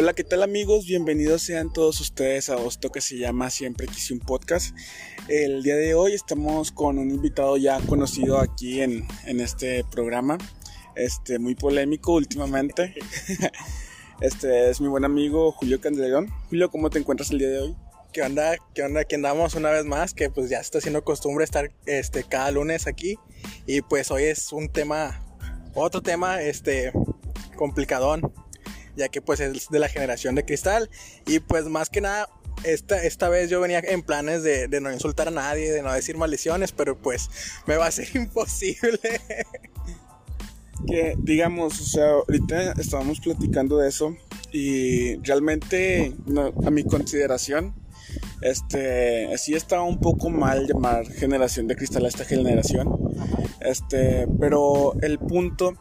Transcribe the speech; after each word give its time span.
Hola, 0.00 0.12
¿qué 0.12 0.22
tal 0.22 0.44
amigos? 0.44 0.86
Bienvenidos 0.86 1.42
sean 1.42 1.72
todos 1.72 2.00
ustedes 2.00 2.50
a 2.50 2.64
esto 2.64 2.92
que 2.92 3.00
se 3.00 3.18
llama 3.18 3.50
Siempre 3.50 3.88
Quise 3.88 4.14
un 4.14 4.20
Podcast. 4.20 4.72
El 5.26 5.64
día 5.64 5.74
de 5.74 5.94
hoy 5.94 6.14
estamos 6.14 6.70
con 6.70 6.98
un 7.00 7.10
invitado 7.10 7.56
ya 7.56 7.80
conocido 7.80 8.38
aquí 8.38 8.80
en, 8.80 9.08
en 9.26 9.40
este 9.40 9.82
programa, 9.90 10.38
este, 10.94 11.40
muy 11.40 11.56
polémico 11.56 12.12
últimamente. 12.12 12.94
Este 14.20 14.70
es 14.70 14.80
mi 14.80 14.86
buen 14.86 15.04
amigo 15.04 15.50
Julio 15.50 15.80
Candeleón. 15.80 16.28
Julio, 16.48 16.70
¿cómo 16.70 16.90
te 16.90 17.00
encuentras 17.00 17.32
el 17.32 17.40
día 17.40 17.48
de 17.48 17.58
hoy? 17.58 17.76
¿Qué 18.12 18.22
onda? 18.22 18.54
¿Qué 18.76 18.84
onda? 18.84 19.00
Aquí 19.00 19.16
andamos 19.16 19.56
una 19.56 19.70
vez 19.70 19.84
más, 19.84 20.14
que 20.14 20.30
pues 20.30 20.48
ya 20.48 20.60
está 20.60 20.80
siendo 20.80 21.02
costumbre 21.02 21.44
estar 21.44 21.72
este, 21.86 22.22
cada 22.22 22.52
lunes 22.52 22.86
aquí. 22.86 23.18
Y 23.66 23.80
pues 23.82 24.12
hoy 24.12 24.24
es 24.24 24.52
un 24.52 24.68
tema, 24.68 25.24
otro 25.74 26.02
tema, 26.02 26.40
este, 26.40 26.92
complicadón, 27.56 28.32
ya 28.98 29.08
que 29.08 29.22
pues 29.22 29.40
es 29.40 29.68
de 29.70 29.78
la 29.78 29.88
generación 29.88 30.34
de 30.34 30.44
cristal. 30.44 30.90
Y 31.26 31.38
pues 31.38 31.64
más 31.64 31.88
que 31.88 32.02
nada, 32.02 32.28
esta, 32.64 33.02
esta 33.02 33.28
vez 33.28 33.48
yo 33.48 33.60
venía 33.60 33.78
en 33.78 34.02
planes 34.02 34.42
de, 34.42 34.68
de 34.68 34.80
no 34.80 34.92
insultar 34.92 35.28
a 35.28 35.30
nadie, 35.30 35.72
de 35.72 35.82
no 35.82 35.92
decir 35.92 36.16
maldiciones, 36.16 36.72
pero 36.72 36.98
pues 36.98 37.30
me 37.66 37.76
va 37.76 37.86
a 37.86 37.90
ser 37.90 38.08
imposible. 38.14 39.00
que 40.86 41.14
digamos, 41.18 41.80
o 41.80 41.84
sea, 41.84 42.10
ahorita 42.10 42.72
estábamos 42.72 43.20
platicando 43.20 43.78
de 43.78 43.88
eso 43.88 44.16
y 44.52 45.16
realmente 45.22 46.14
a 46.64 46.70
mi 46.70 46.84
consideración, 46.84 47.74
este, 48.40 49.36
sí 49.36 49.54
está 49.54 49.82
un 49.82 50.00
poco 50.00 50.30
mal 50.30 50.66
llamar 50.66 51.06
generación 51.06 51.66
de 51.66 51.76
cristal 51.76 52.04
a 52.04 52.08
esta 52.08 52.24
generación, 52.24 52.88
este, 53.60 54.26
pero 54.38 54.94
el 55.02 55.18
punto 55.18 55.74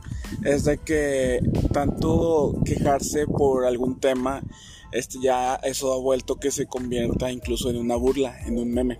es 0.43 0.65
de 0.65 0.77
que 0.77 1.39
tanto 1.73 2.55
quejarse 2.65 3.25
por 3.27 3.65
algún 3.65 3.99
tema 3.99 4.43
este 4.91 5.19
ya 5.21 5.55
eso 5.55 5.93
ha 5.93 5.97
vuelto 5.97 6.37
que 6.37 6.51
se 6.51 6.65
convierta 6.65 7.31
incluso 7.31 7.69
en 7.69 7.77
una 7.77 7.95
burla, 7.95 8.39
en 8.45 8.57
un 8.57 8.71
meme, 8.71 8.99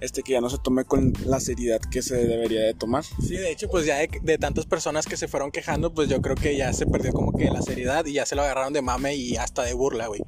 este 0.00 0.22
que 0.22 0.32
ya 0.32 0.40
no 0.40 0.48
se 0.48 0.58
tome 0.58 0.84
con 0.84 1.12
la 1.24 1.40
seriedad 1.40 1.80
que 1.80 2.02
se 2.02 2.26
debería 2.26 2.62
de 2.62 2.74
tomar. 2.74 3.04
Sí, 3.04 3.36
de 3.36 3.50
hecho, 3.50 3.68
pues 3.68 3.84
ya 3.86 3.98
de, 3.98 4.08
de, 4.22 4.38
tantas 4.38 4.66
personas 4.66 5.06
que 5.06 5.16
se 5.16 5.28
fueron 5.28 5.50
quejando, 5.50 5.92
pues 5.92 6.08
yo 6.08 6.22
creo 6.22 6.36
que 6.36 6.56
ya 6.56 6.72
se 6.72 6.86
perdió 6.86 7.12
como 7.12 7.32
que 7.32 7.50
la 7.50 7.62
seriedad 7.62 8.04
y 8.06 8.12
ya 8.12 8.26
se 8.26 8.36
lo 8.36 8.42
agarraron 8.42 8.72
de 8.72 8.82
mame 8.82 9.16
y 9.16 9.36
hasta 9.36 9.62
de 9.62 9.74
burla, 9.74 10.06
güey. 10.06 10.22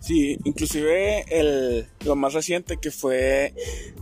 Sí, 0.00 0.38
inclusive 0.44 1.24
el, 1.28 1.88
lo 2.04 2.16
más 2.16 2.32
reciente 2.34 2.76
que 2.76 2.90
fue 2.90 3.54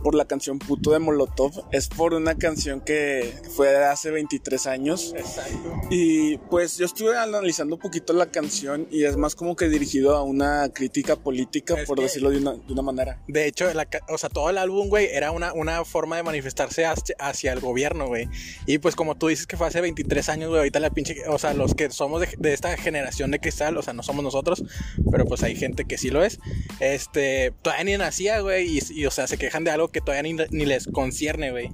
por 0.03 0.15
la 0.15 0.25
canción 0.25 0.59
Puto 0.59 0.91
de 0.91 0.99
Molotov 0.99 1.67
es 1.71 1.87
por 1.87 2.13
una 2.13 2.35
canción 2.35 2.81
que 2.81 3.33
fue 3.55 3.69
de 3.69 3.85
hace 3.85 4.11
23 4.11 4.67
años. 4.67 5.13
Exacto. 5.17 5.73
Y 5.89 6.37
pues 6.49 6.77
yo 6.77 6.85
estuve 6.85 7.17
analizando 7.17 7.75
un 7.75 7.81
poquito 7.81 8.13
la 8.13 8.27
canción 8.27 8.87
y 8.91 9.03
es 9.05 9.17
más 9.17 9.35
como 9.35 9.55
que 9.55 9.69
dirigido 9.69 10.15
a 10.15 10.23
una 10.23 10.69
crítica 10.69 11.15
política, 11.15 11.75
es 11.79 11.87
por 11.87 11.97
que, 11.97 12.03
decirlo 12.03 12.29
de 12.29 12.37
una, 12.37 12.53
de 12.53 12.73
una, 12.73 12.81
manera. 12.81 13.23
De 13.27 13.47
hecho, 13.47 13.73
la, 13.73 13.87
o 14.09 14.17
sea, 14.17 14.29
todo 14.29 14.49
el 14.49 14.57
álbum, 14.57 14.89
güey, 14.89 15.07
era 15.11 15.31
una, 15.31 15.53
una 15.53 15.83
forma 15.85 16.17
de 16.17 16.23
manifestarse 16.23 16.85
hacia, 16.85 17.15
hacia 17.19 17.53
el 17.53 17.59
gobierno, 17.59 18.07
güey. 18.07 18.27
Y 18.67 18.77
pues 18.77 18.95
como 18.95 19.15
tú 19.15 19.27
dices 19.27 19.47
que 19.47 19.57
fue 19.57 19.67
hace 19.67 19.81
23 19.81 20.29
años, 20.29 20.49
güey, 20.49 20.59
ahorita 20.59 20.79
la 20.79 20.89
pinche, 20.91 21.27
o 21.27 21.39
sea, 21.39 21.53
los 21.53 21.73
que 21.73 21.89
somos 21.89 22.21
de, 22.21 22.29
de 22.37 22.53
esta 22.53 22.75
generación 22.77 23.31
de 23.31 23.39
cristal, 23.39 23.77
o 23.77 23.81
sea, 23.81 23.93
no 23.93 24.03
somos 24.03 24.23
nosotros, 24.23 24.63
pero 25.11 25.25
pues 25.25 25.43
hay 25.43 25.55
gente 25.55 25.85
que 25.85 25.94
sí 25.97 26.09
lo 26.09 26.23
es, 26.23 26.39
este, 26.79 27.53
todavía 27.61 27.83
ni 27.85 27.97
nacía, 27.97 28.39
güey, 28.39 28.77
y, 28.77 28.79
y, 28.89 29.05
o 29.05 29.11
sea, 29.11 29.27
se 29.27 29.37
quejan 29.37 29.63
de 29.63 29.71
algo 29.71 29.89
que 29.89 30.01
todavía 30.01 30.23
ni, 30.23 30.33
ni 30.51 30.65
les 30.65 30.87
concierne, 30.87 31.51
güey. 31.51 31.71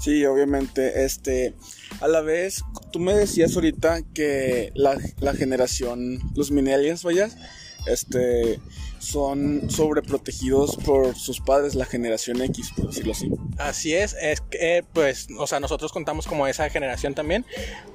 Sí, 0.00 0.24
obviamente, 0.26 1.04
este, 1.04 1.54
a 2.00 2.08
la 2.08 2.20
vez, 2.20 2.62
tú 2.92 3.00
me 3.00 3.14
decías 3.14 3.54
ahorita 3.54 4.02
que 4.14 4.70
la, 4.74 4.98
la 5.18 5.34
generación, 5.34 6.20
los 6.34 6.50
millennials, 6.50 7.02
vayas, 7.02 7.36
este, 7.86 8.60
son 8.98 9.70
sobreprotegidos 9.70 10.76
por 10.76 11.14
sus 11.14 11.40
padres, 11.40 11.74
la 11.74 11.84
generación 11.84 12.40
X, 12.42 12.72
por 12.76 12.86
decirlo 12.88 13.12
así. 13.12 13.30
Así 13.58 13.94
es, 13.94 14.16
es 14.20 14.40
que, 14.40 14.84
pues, 14.92 15.28
o 15.38 15.46
sea, 15.46 15.60
nosotros 15.60 15.92
contamos 15.92 16.26
como 16.26 16.46
esa 16.46 16.68
generación 16.70 17.14
también, 17.14 17.44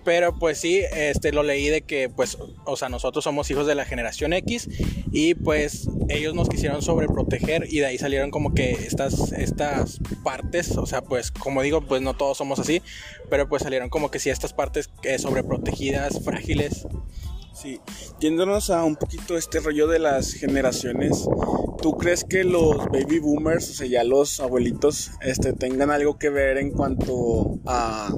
pero 0.05 0.37
pues 0.37 0.59
sí, 0.59 0.81
este, 0.93 1.31
lo 1.31 1.43
leí 1.43 1.67
de 1.67 1.81
que, 1.81 2.09
pues, 2.09 2.37
o 2.65 2.75
sea, 2.75 2.89
nosotros 2.89 3.23
somos 3.23 3.49
hijos 3.51 3.67
de 3.67 3.75
la 3.75 3.85
generación 3.85 4.33
X 4.33 4.69
y 5.11 5.33
pues 5.33 5.87
ellos 6.09 6.33
nos 6.35 6.49
quisieron 6.49 6.81
sobreproteger 6.81 7.67
y 7.69 7.79
de 7.79 7.87
ahí 7.87 7.97
salieron 7.97 8.31
como 8.31 8.53
que 8.53 8.71
estas, 8.71 9.31
estas 9.31 9.99
partes, 10.23 10.77
o 10.77 10.85
sea, 10.85 11.01
pues, 11.01 11.31
como 11.31 11.61
digo, 11.61 11.81
pues 11.81 12.01
no 12.01 12.15
todos 12.15 12.37
somos 12.37 12.59
así, 12.59 12.81
pero 13.29 13.49
pues 13.49 13.63
salieron 13.63 13.89
como 13.89 14.11
que 14.11 14.19
sí 14.19 14.29
estas 14.29 14.53
partes 14.53 14.89
eh, 15.03 15.19
sobreprotegidas, 15.19 16.23
frágiles. 16.23 16.87
Sí, 17.61 17.81
yéndonos 18.21 18.69
a 18.69 18.85
un 18.85 18.95
poquito 18.95 19.37
este 19.37 19.59
rollo 19.59 19.87
de 19.87 19.99
las 19.99 20.31
generaciones, 20.31 21.27
¿tú 21.81 21.97
crees 21.97 22.23
que 22.23 22.45
los 22.45 22.85
baby 22.85 23.19
boomers, 23.19 23.69
o 23.69 23.73
sea, 23.73 23.85
ya 23.85 24.05
los 24.05 24.39
abuelitos, 24.39 25.11
este, 25.19 25.51
tengan 25.51 25.91
algo 25.91 26.17
que 26.17 26.29
ver 26.29 26.57
en 26.57 26.71
cuanto 26.71 27.59
a 27.65 28.15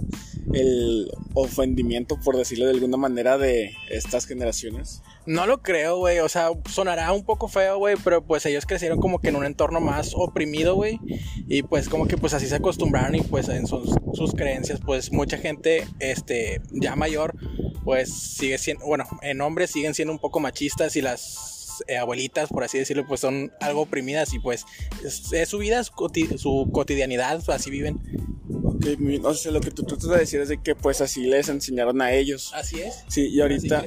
el 0.53 1.09
ofendimiento, 1.33 2.19
por 2.23 2.37
decirlo 2.37 2.65
de 2.65 2.73
alguna 2.73 2.97
manera, 2.97 3.39
de 3.39 3.73
estas 3.89 4.27
generaciones? 4.27 5.01
No 5.25 5.47
lo 5.47 5.63
creo, 5.63 5.97
güey. 5.97 6.19
O 6.19 6.29
sea, 6.29 6.51
sonará 6.69 7.11
un 7.11 7.23
poco 7.23 7.47
feo, 7.47 7.77
güey, 7.79 7.95
pero 8.03 8.23
pues 8.23 8.45
ellos 8.45 8.67
crecieron 8.67 8.99
como 8.99 9.19
que 9.21 9.29
en 9.29 9.37
un 9.37 9.45
entorno 9.45 9.79
más 9.81 10.11
oprimido, 10.15 10.75
güey. 10.75 10.99
Y 11.47 11.63
pues 11.63 11.89
como 11.89 12.07
que 12.07 12.17
pues 12.17 12.35
así 12.35 12.47
se 12.47 12.55
acostumbraron 12.55 13.15
y 13.15 13.21
pues 13.21 13.49
en 13.49 13.65
sus, 13.65 13.89
sus 14.13 14.33
creencias, 14.33 14.81
pues 14.85 15.11
mucha 15.11 15.37
gente, 15.37 15.87
este, 15.99 16.61
ya 16.71 16.95
mayor, 16.95 17.35
pues 17.83 18.13
sigue 18.13 18.57
siendo, 18.57 18.85
bueno, 18.85 19.05
en 19.21 19.41
hombres 19.41 19.71
siguen 19.71 19.93
siendo 19.93 20.11
un 20.11 20.19
poco 20.19 20.39
machistas 20.39 20.95
y 20.95 21.01
las 21.01 21.60
eh, 21.87 21.97
abuelitas, 21.97 22.49
por 22.49 22.63
así 22.63 22.77
decirlo, 22.77 23.05
pues 23.07 23.19
son 23.19 23.51
algo 23.59 23.81
oprimidas 23.81 24.33
y 24.33 24.39
pues 24.39 24.65
es, 25.03 25.31
es 25.33 25.49
su 25.49 25.57
vida, 25.57 25.79
es 25.79 25.91
su 26.37 26.69
cotidianidad, 26.71 27.41
así 27.49 27.69
viven. 27.69 27.99
Okay, 28.63 28.97
no 28.97 29.33
sé, 29.33 29.51
lo 29.51 29.61
que 29.61 29.71
tú 29.71 29.83
tratas 29.83 30.09
de 30.09 30.17
decir 30.17 30.41
es 30.41 30.49
de 30.49 30.61
que 30.61 30.75
pues 30.75 31.01
así 31.01 31.23
les 31.25 31.49
enseñaron 31.49 32.01
a 32.01 32.13
ellos. 32.13 32.51
Así 32.53 32.81
es. 32.81 33.03
Sí, 33.07 33.27
y 33.27 33.41
ahorita... 33.41 33.85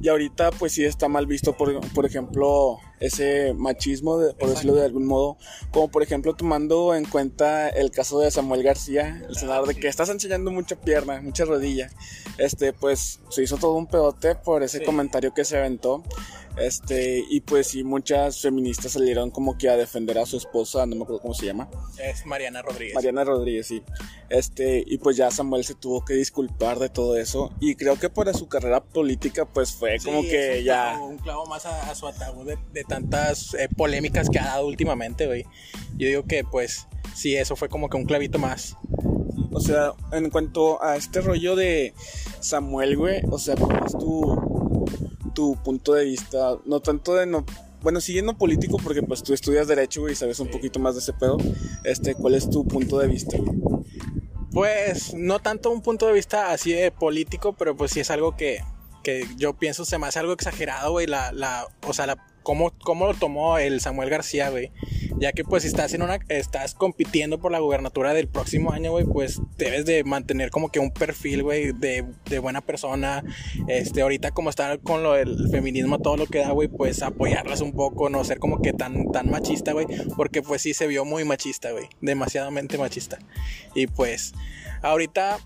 Y 0.00 0.08
ahorita 0.08 0.52
pues 0.52 0.72
sí 0.72 0.84
está 0.84 1.08
mal 1.08 1.26
visto, 1.26 1.56
por, 1.56 1.80
por 1.90 2.06
ejemplo, 2.06 2.78
ese 3.00 3.52
machismo, 3.54 4.18
de, 4.18 4.26
por 4.26 4.34
Exacto. 4.34 4.54
decirlo 4.54 4.74
de 4.76 4.84
algún 4.84 5.06
modo. 5.06 5.38
Como 5.72 5.90
por 5.90 6.04
ejemplo 6.04 6.34
tomando 6.34 6.94
en 6.94 7.04
cuenta 7.04 7.68
el 7.68 7.90
caso 7.90 8.20
de 8.20 8.30
Samuel 8.30 8.62
García, 8.62 9.24
el 9.28 9.34
senador, 9.34 9.66
de 9.66 9.74
que 9.74 9.88
estás 9.88 10.08
enseñando 10.08 10.52
mucha 10.52 10.76
pierna, 10.76 11.20
mucha 11.20 11.44
rodilla. 11.44 11.90
Este, 12.38 12.72
pues 12.72 13.20
se 13.28 13.42
hizo 13.42 13.56
todo 13.56 13.74
un 13.74 13.88
pedote 13.88 14.36
por 14.36 14.62
ese 14.62 14.78
sí. 14.78 14.84
comentario 14.84 15.34
que 15.34 15.44
se 15.44 15.58
aventó. 15.58 16.04
Este, 16.60 17.24
y 17.28 17.40
pues 17.40 17.68
sí, 17.68 17.84
muchas 17.84 18.40
feministas 18.40 18.92
salieron 18.92 19.30
como 19.30 19.56
que 19.56 19.68
a 19.68 19.76
defender 19.76 20.18
a 20.18 20.26
su 20.26 20.36
esposa, 20.36 20.86
no 20.86 20.96
me 20.96 21.02
acuerdo 21.02 21.20
cómo 21.20 21.34
se 21.34 21.46
llama. 21.46 21.68
Es 22.02 22.26
Mariana 22.26 22.62
Rodríguez. 22.62 22.94
Mariana 22.94 23.24
Rodríguez, 23.24 23.66
sí. 23.66 23.82
Este, 24.28 24.82
y 24.86 24.98
pues 24.98 25.16
ya 25.16 25.30
Samuel 25.30 25.64
se 25.64 25.74
tuvo 25.74 26.04
que 26.04 26.14
disculpar 26.14 26.78
de 26.78 26.88
todo 26.88 27.16
eso. 27.16 27.52
Y 27.60 27.76
creo 27.76 27.98
que 27.98 28.10
para 28.10 28.32
su 28.34 28.48
carrera 28.48 28.82
política, 28.82 29.44
pues 29.46 29.72
fue 29.72 29.98
como 30.04 30.22
sí, 30.22 30.30
que 30.30 30.58
un 30.58 30.64
ya. 30.64 30.90
Clavo, 30.92 31.06
un 31.06 31.18
clavo 31.18 31.46
más 31.46 31.66
a, 31.66 31.90
a 31.90 31.94
su 31.94 32.06
ataúd 32.06 32.46
de, 32.46 32.58
de 32.72 32.84
tantas 32.84 33.54
eh, 33.54 33.68
polémicas 33.76 34.28
que 34.28 34.38
ha 34.38 34.46
dado 34.46 34.66
últimamente, 34.66 35.26
güey. 35.26 35.44
Yo 35.96 36.08
digo 36.08 36.24
que, 36.24 36.44
pues, 36.44 36.86
sí, 37.14 37.36
eso 37.36 37.56
fue 37.56 37.68
como 37.68 37.88
que 37.88 37.96
un 37.96 38.04
clavito 38.04 38.38
más. 38.38 38.76
O 39.52 39.60
sea, 39.60 39.92
en 40.12 40.30
cuanto 40.30 40.82
a 40.82 40.96
este 40.96 41.20
rollo 41.20 41.56
de 41.56 41.94
Samuel, 42.40 42.96
güey, 42.96 43.22
o 43.30 43.38
sea, 43.38 43.54
¿cuál 43.56 43.82
es 43.86 43.94
tu, 45.38 45.56
punto 45.62 45.94
de 45.94 46.04
vista? 46.04 46.58
No 46.66 46.80
tanto 46.80 47.14
de 47.14 47.24
no. 47.24 47.44
Bueno, 47.80 48.00
siguiendo 48.00 48.36
político, 48.36 48.76
porque 48.82 49.02
pues 49.02 49.22
tú 49.22 49.32
estudias 49.32 49.68
Derecho, 49.68 50.00
güey, 50.00 50.14
y 50.14 50.16
sabes 50.16 50.40
un 50.40 50.50
poquito 50.50 50.80
más 50.80 50.96
de 50.96 51.00
ese 51.00 51.12
pedo. 51.12 51.36
Este, 51.84 52.16
¿cuál 52.16 52.34
es 52.34 52.50
tu 52.50 52.66
punto 52.66 52.98
de 52.98 53.06
vista, 53.06 53.38
güey? 53.38 53.56
Pues 54.50 55.14
no 55.14 55.38
tanto 55.38 55.70
un 55.70 55.80
punto 55.80 56.08
de 56.08 56.12
vista 56.12 56.50
así 56.50 56.72
de 56.72 56.90
político, 56.90 57.52
pero 57.52 57.76
pues 57.76 57.92
sí 57.92 58.00
es 58.00 58.10
algo 58.10 58.34
que, 58.36 58.64
que 59.04 59.24
yo 59.36 59.56
pienso 59.56 59.84
se 59.84 59.96
me 59.98 60.08
hace 60.08 60.18
algo 60.18 60.32
exagerado, 60.32 60.90
güey, 60.90 61.06
la, 61.06 61.30
la, 61.30 61.68
o 61.86 61.92
sea, 61.92 62.06
la, 62.06 62.26
cómo, 62.48 62.72
cómo 62.82 63.04
lo 63.04 63.12
tomó 63.12 63.58
el 63.58 63.78
Samuel 63.82 64.08
García, 64.08 64.48
güey. 64.48 64.72
Ya 65.18 65.32
que 65.32 65.44
pues 65.44 65.64
si 65.64 65.68
estás 65.68 65.92
en 65.92 66.00
una, 66.00 66.18
estás 66.30 66.72
compitiendo 66.72 67.38
por 67.38 67.52
la 67.52 67.58
gubernatura 67.58 68.14
del 68.14 68.26
próximo 68.26 68.72
año, 68.72 68.90
güey, 68.90 69.04
pues 69.04 69.42
debes 69.58 69.84
de 69.84 70.02
mantener 70.02 70.48
como 70.48 70.70
que 70.70 70.80
un 70.80 70.90
perfil, 70.90 71.42
güey, 71.42 71.72
de, 71.72 72.06
de, 72.24 72.38
buena 72.38 72.62
persona. 72.62 73.22
Este, 73.66 74.00
ahorita 74.00 74.30
como 74.30 74.48
está 74.48 74.78
con 74.78 75.02
lo 75.02 75.12
del 75.12 75.50
feminismo, 75.50 75.98
todo 75.98 76.16
lo 76.16 76.24
que 76.24 76.38
da, 76.38 76.52
güey, 76.52 76.68
pues 76.68 77.02
apoyarlas 77.02 77.60
un 77.60 77.72
poco, 77.72 78.08
no 78.08 78.24
ser 78.24 78.38
como 78.38 78.62
que 78.62 78.72
tan, 78.72 79.12
tan 79.12 79.30
machista, 79.30 79.74
güey. 79.74 79.86
Porque 80.16 80.40
pues 80.40 80.62
sí 80.62 80.72
se 80.72 80.86
vio 80.86 81.04
muy 81.04 81.24
machista, 81.24 81.70
güey. 81.72 81.90
Demasiadamente 82.00 82.78
machista. 82.78 83.18
Y 83.74 83.88
pues, 83.88 84.32
ahorita 84.80 85.38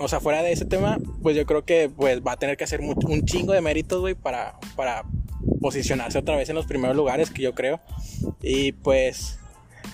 o 0.00 0.08
sea, 0.08 0.18
fuera 0.18 0.42
de 0.42 0.50
ese 0.50 0.64
tema, 0.64 0.98
pues 1.22 1.36
yo 1.36 1.46
creo 1.46 1.64
que 1.64 1.88
pues 1.88 2.20
va 2.20 2.32
a 2.32 2.36
tener 2.36 2.56
que 2.56 2.64
hacer 2.64 2.80
un 2.80 3.24
chingo 3.24 3.52
de 3.52 3.60
méritos, 3.60 4.00
güey, 4.00 4.14
para, 4.14 4.58
para 4.76 5.04
posicionarse 5.60 6.18
otra 6.18 6.36
vez 6.36 6.48
en 6.48 6.54
los 6.54 6.66
primeros 6.66 6.96
lugares, 6.96 7.30
que 7.30 7.42
yo 7.42 7.54
creo. 7.54 7.80
Y 8.42 8.72
pues 8.72 9.38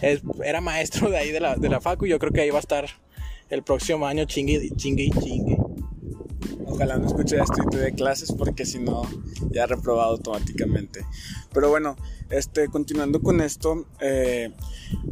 es, 0.01 0.23
era 0.45 0.61
maestro 0.61 1.11
de 1.11 1.19
ahí 1.19 1.31
de 1.31 1.41
la, 1.41 1.57
de 1.57 1.69
la 1.69 1.81
Facu 1.81 2.07
y 2.07 2.11
yo 2.11 2.19
creo 2.19 2.33
que 2.33 2.41
ahí 2.41 2.51
va 2.51 2.59
a 2.59 2.61
estar 2.61 2.87
el 3.51 3.63
próximo 3.63 4.07
año 4.07 4.25
chingue, 4.25 4.71
chingue 4.77 5.11
chingue. 5.11 5.59
Ojalá 6.67 6.97
no 6.97 7.07
escuche 7.07 7.37
esto 7.37 7.63
y 7.63 7.71
te 7.71 7.79
dé 7.79 7.93
clases 7.93 8.33
porque 8.33 8.67
si 8.67 8.79
no, 8.79 9.03
ya 9.51 9.67
reprobado 9.67 10.13
automáticamente. 10.13 11.05
Pero 11.53 11.69
bueno, 11.71 11.97
este, 12.31 12.69
continuando 12.69 13.21
con 13.21 13.41
esto, 13.41 13.87
eh, 14.01 14.51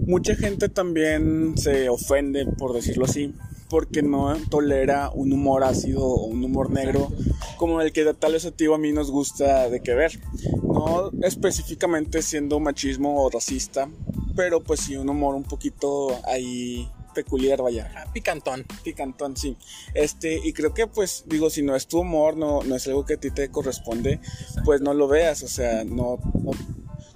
mucha 0.06 0.34
gente 0.34 0.68
también 0.68 1.56
se 1.56 1.88
ofende, 1.88 2.46
por 2.46 2.72
decirlo 2.72 3.04
así, 3.04 3.32
porque 3.72 4.02
no 4.02 4.36
tolera 4.50 5.10
un 5.14 5.32
humor 5.32 5.64
ácido 5.64 6.04
o 6.04 6.26
un 6.26 6.44
humor 6.44 6.70
negro 6.70 7.10
como 7.56 7.80
el 7.80 7.90
que 7.90 8.04
tal 8.12 8.34
vez 8.34 8.44
a 8.44 8.50
ti 8.50 8.66
o 8.66 8.74
a 8.74 8.78
mí 8.78 8.92
nos 8.92 9.10
gusta 9.10 9.70
de 9.70 9.80
que 9.80 9.94
ver. 9.94 10.20
No 10.62 11.10
específicamente 11.22 12.20
siendo 12.20 12.60
machismo 12.60 13.24
o 13.24 13.30
racista, 13.30 13.88
pero 14.36 14.62
pues 14.62 14.80
sí 14.80 14.96
un 14.96 15.08
humor 15.08 15.34
un 15.34 15.44
poquito 15.44 16.20
ahí 16.26 16.86
peculiar, 17.14 17.62
vaya. 17.62 17.90
Picantón. 18.12 18.66
Picantón, 18.84 19.38
sí. 19.38 19.56
Este, 19.94 20.38
y 20.44 20.52
creo 20.52 20.74
que 20.74 20.86
pues, 20.86 21.24
digo, 21.26 21.48
si 21.48 21.62
no 21.62 21.74
es 21.74 21.86
tu 21.86 22.00
humor, 22.00 22.36
no, 22.36 22.62
no 22.62 22.76
es 22.76 22.86
algo 22.88 23.06
que 23.06 23.14
a 23.14 23.20
ti 23.20 23.30
te 23.30 23.50
corresponde, 23.50 24.20
pues 24.66 24.82
no 24.82 24.92
lo 24.92 25.08
veas, 25.08 25.42
o 25.42 25.48
sea, 25.48 25.82
no, 25.84 26.18
no 26.42 26.50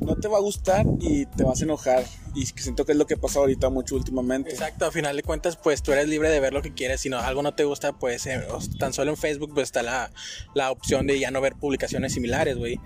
no 0.00 0.16
te 0.16 0.28
va 0.28 0.38
a 0.38 0.40
gustar 0.40 0.87
y 1.00 1.26
te 1.26 1.44
vas 1.44 1.60
a 1.60 1.64
enojar. 1.64 2.04
Y 2.34 2.46
siento 2.46 2.84
que 2.84 2.93
es 2.93 2.98
lo 2.98 3.06
que 3.06 3.16
pasa 3.16 3.38
ahorita 3.38 3.70
mucho 3.70 3.94
últimamente. 3.94 4.50
Exacto, 4.50 4.87
a 4.87 4.93
final 4.93 5.16
de 5.16 5.22
cuentas, 5.22 5.56
pues 5.56 5.82
tú 5.82 5.93
eres 5.93 6.08
libre 6.08 6.31
de 6.31 6.40
ver 6.40 6.52
lo 6.52 6.62
que 6.62 6.72
quieres. 6.72 7.00
Si 7.00 7.08
no, 7.08 7.19
algo 7.19 7.43
no 7.43 7.54
te 7.54 7.64
gusta, 7.64 7.93
pues 7.93 8.26
eh, 8.26 8.43
tan 8.78 8.93
solo 8.93 9.10
en 9.10 9.16
Facebook 9.16 9.52
pues 9.54 9.64
está 9.64 9.82
la, 9.82 10.10
la 10.54 10.70
opción 10.70 11.06
de 11.06 11.19
ya 11.19 11.31
no 11.31 11.40
ver 11.40 11.54
publicaciones 11.54 12.12
similares, 12.12 12.56
güey. 12.56 12.81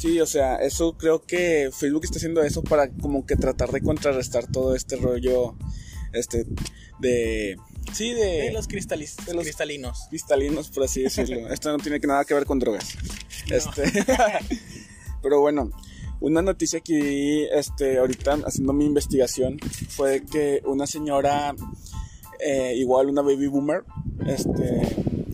Sí, 0.00 0.18
o 0.18 0.26
sea, 0.26 0.56
eso 0.56 0.96
creo 0.96 1.26
que 1.26 1.70
Facebook 1.76 2.04
está 2.04 2.16
haciendo 2.16 2.42
eso 2.42 2.62
para 2.62 2.90
como 2.90 3.26
que 3.26 3.36
tratar 3.36 3.70
de 3.70 3.82
contrarrestar 3.82 4.46
todo 4.46 4.74
este 4.74 4.96
rollo, 4.96 5.56
este, 6.14 6.46
de... 7.00 7.58
Sí, 7.92 8.14
de, 8.14 8.50
los, 8.50 8.66
cristalis, 8.66 9.16
de 9.26 9.34
los 9.34 9.44
cristalinos. 9.44 10.06
Cristalinos, 10.08 10.70
por 10.70 10.84
así 10.84 11.02
decirlo. 11.02 11.48
Esto 11.52 11.70
no 11.70 11.76
tiene 11.78 11.98
nada 11.98 12.24
que 12.24 12.32
ver 12.32 12.46
con 12.46 12.58
drogas. 12.58 12.96
Este, 13.50 13.82
pero 15.22 15.40
bueno, 15.40 15.70
una 16.20 16.42
noticia 16.42 16.80
que 16.80 16.94
vi 16.94 17.44
este, 17.52 17.98
ahorita 17.98 18.38
haciendo 18.44 18.72
mi 18.72 18.84
investigación 18.84 19.58
fue 19.88 20.24
que 20.24 20.62
una 20.66 20.86
señora, 20.86 21.54
eh, 22.38 22.74
igual 22.76 23.08
una 23.08 23.22
baby 23.22 23.46
boomer, 23.46 23.84
este, 24.26 24.82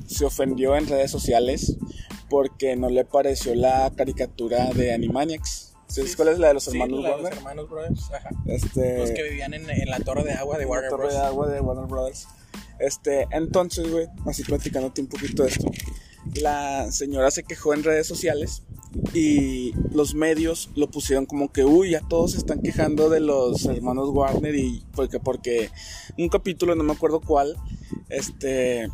se 0.06 0.25
ofendió 0.25 0.77
en 0.77 0.87
redes 0.87 1.11
sociales 1.11 1.77
porque 2.31 2.77
no 2.77 2.88
le 2.88 3.05
pareció 3.05 3.55
la 3.55 3.93
caricatura 3.97 4.71
de 4.73 4.93
Animaniacs. 4.93 5.75
¿Sabes 5.88 6.17
cuál 6.17 6.29
es 6.29 6.38
la 6.38 6.49
de 6.49 6.55
los 6.55 6.67
hermanos 6.67 7.05
sí, 7.05 7.23
Los 7.23 7.33
hermanos 7.33 7.71
Brothers, 7.71 8.11
ajá. 8.12 8.31
Este, 8.47 8.99
los 8.99 9.11
que 9.11 9.23
vivían 9.23 9.55
en, 9.55 9.71
en, 9.71 9.88
la 9.88 10.00
torre 10.00 10.25
de 10.25 10.33
agua 10.33 10.59
de 10.59 10.67
Warner 10.67 10.91
Bros. 10.91 11.00
La 11.00 11.09
torre 11.09 11.21
de 11.21 11.27
agua 11.27 11.49
de 11.49 11.61
Warner 11.61 11.87
Brothers. 11.87 12.27
Este, 12.79 13.27
entonces, 13.31 13.91
güey, 13.91 14.09
así 14.27 14.43
platicándote 14.43 15.00
un 15.00 15.06
poquito 15.06 15.44
de 15.44 15.50
esto, 15.50 15.71
la 16.35 16.91
señora 16.91 17.31
se 17.31 17.44
quejó 17.44 17.73
en 17.73 17.85
redes 17.85 18.06
sociales 18.06 18.62
y 19.12 19.73
los 19.93 20.15
medios 20.15 20.71
lo 20.75 20.88
pusieron 20.88 21.27
como 21.27 21.53
que, 21.53 21.65
uy, 21.65 21.91
ya 21.91 22.00
todos 22.00 22.33
se 22.33 22.38
están 22.38 22.61
quejando 22.61 23.09
de 23.09 23.21
los 23.21 23.65
hermanos 23.67 24.11
Warner 24.11 24.55
y 24.55 24.85
porque, 24.94 25.21
porque 25.21 25.71
un 26.19 26.29
capítulo, 26.29 26.75
no 26.75 26.85
me 26.85 26.93
acuerdo 26.93 27.21
cuál, 27.21 27.56
este, 28.09 28.88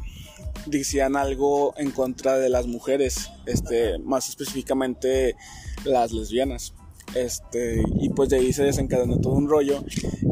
decían 0.67 1.17
algo 1.17 1.75
en 1.77 1.91
contra 1.91 2.39
de 2.39 2.49
las 2.49 2.67
mujeres, 2.67 3.31
este, 3.47 3.99
más 3.99 4.29
específicamente 4.29 5.37
las 5.85 6.13
lesbianas. 6.13 6.75
Este, 7.15 7.83
y 8.01 8.09
pues 8.09 8.31
de 8.31 8.37
ahí 8.37 8.53
se 8.55 8.63
desencadenó 8.63 9.19
todo 9.19 9.35
un 9.35 9.47
rollo 9.47 9.85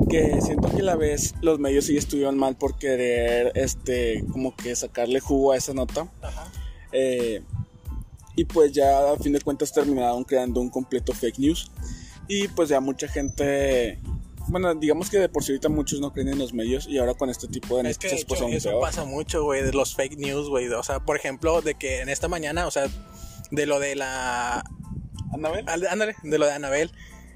que 0.08 0.40
siento 0.40 0.70
que 0.70 0.80
a 0.80 0.84
la 0.84 0.96
vez 0.96 1.34
los 1.42 1.58
medios 1.58 1.84
sí 1.84 1.96
estuvieron 1.96 2.38
mal 2.38 2.56
por 2.56 2.78
querer, 2.78 3.52
este, 3.54 4.24
como 4.32 4.56
que 4.56 4.74
sacarle 4.74 5.20
jugo 5.20 5.52
a 5.52 5.56
esa 5.56 5.74
nota. 5.74 6.08
Eh, 6.92 7.42
y 8.40 8.46
pues 8.46 8.72
ya 8.72 9.12
a 9.12 9.18
fin 9.18 9.34
de 9.34 9.40
cuentas 9.42 9.70
terminaron 9.70 10.24
creando 10.24 10.62
un 10.62 10.70
completo 10.70 11.12
fake 11.12 11.38
news. 11.38 11.70
Y 12.26 12.48
pues 12.48 12.70
ya 12.70 12.80
mucha 12.80 13.06
gente 13.06 13.98
bueno, 14.48 14.74
digamos 14.74 15.10
que 15.10 15.18
de 15.18 15.28
por 15.28 15.44
sí 15.44 15.52
ahorita 15.52 15.68
muchos 15.68 16.00
no 16.00 16.10
creen 16.10 16.28
en 16.28 16.38
los 16.38 16.54
medios 16.54 16.88
y 16.88 16.96
ahora 16.96 17.12
con 17.12 17.28
este 17.28 17.48
tipo 17.48 17.76
de 17.76 17.82
noticias 17.82 18.14
es 18.14 18.20
que, 18.20 18.24
pues 18.24 18.40
Eso 18.40 18.80
pasa 18.80 19.04
mucho, 19.04 19.44
güey, 19.44 19.62
de 19.62 19.72
los 19.72 19.94
fake 19.94 20.16
news, 20.16 20.48
güey. 20.48 20.68
O 20.68 20.82
sea, 20.82 21.00
por 21.00 21.16
ejemplo, 21.16 21.60
de 21.60 21.74
que 21.74 22.00
en 22.00 22.08
esta 22.08 22.28
mañana, 22.28 22.66
o 22.66 22.70
sea, 22.70 22.86
de 23.50 23.66
lo 23.66 23.78
de 23.78 23.94
la... 23.94 24.64
¿Anabel? 25.34 25.68
Ándale, 25.68 26.16
de 26.22 26.38
lo 26.38 26.46
de 26.46 26.52
Anabel. 26.52 26.90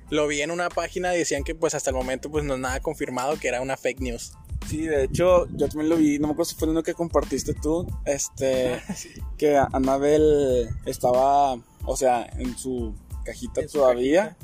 Lo 0.08 0.26
vi 0.26 0.40
en 0.40 0.50
una 0.50 0.70
página 0.70 1.14
y 1.14 1.18
decían 1.18 1.44
que 1.44 1.54
pues 1.54 1.74
hasta 1.74 1.90
el 1.90 1.96
momento 1.96 2.30
pues 2.30 2.44
no 2.44 2.54
es 2.54 2.60
nada 2.60 2.80
confirmado 2.80 3.38
que 3.38 3.48
era 3.48 3.60
una 3.60 3.76
fake 3.76 4.00
news. 4.00 4.32
Sí, 4.68 4.86
de 4.86 5.04
hecho, 5.04 5.46
yo 5.52 5.68
también 5.68 5.90
lo 5.90 5.96
vi, 5.96 6.18
no 6.18 6.28
me 6.28 6.32
acuerdo 6.32 6.50
si 6.50 6.56
fue 6.56 6.68
uno 6.68 6.82
que 6.82 6.94
compartiste 6.94 7.54
tú, 7.54 7.86
este, 8.04 8.80
que 9.38 9.56
Anabel 9.56 10.68
estaba, 10.86 11.54
o 11.84 11.96
sea, 11.96 12.26
en 12.38 12.56
su 12.56 12.94
cajita 13.24 13.66
todavía. 13.66 14.36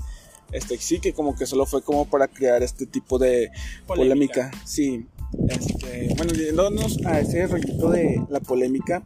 Este, 0.53 0.77
sí, 0.79 0.99
que 0.99 1.13
como 1.13 1.37
que 1.37 1.47
solo 1.47 1.65
fue 1.65 1.83
como 1.83 2.07
para 2.07 2.27
crear 2.27 2.63
este 2.63 2.87
tipo 2.87 3.19
de 3.19 3.51
polémica. 3.87 4.51
Sí. 4.65 5.07
Este, 5.49 6.13
bueno, 6.17 6.33
yéndonos 6.33 6.99
a 7.07 7.21
ese 7.21 7.47
rollito 7.47 7.91
de 7.91 8.21
la 8.29 8.41
polémica, 8.41 9.05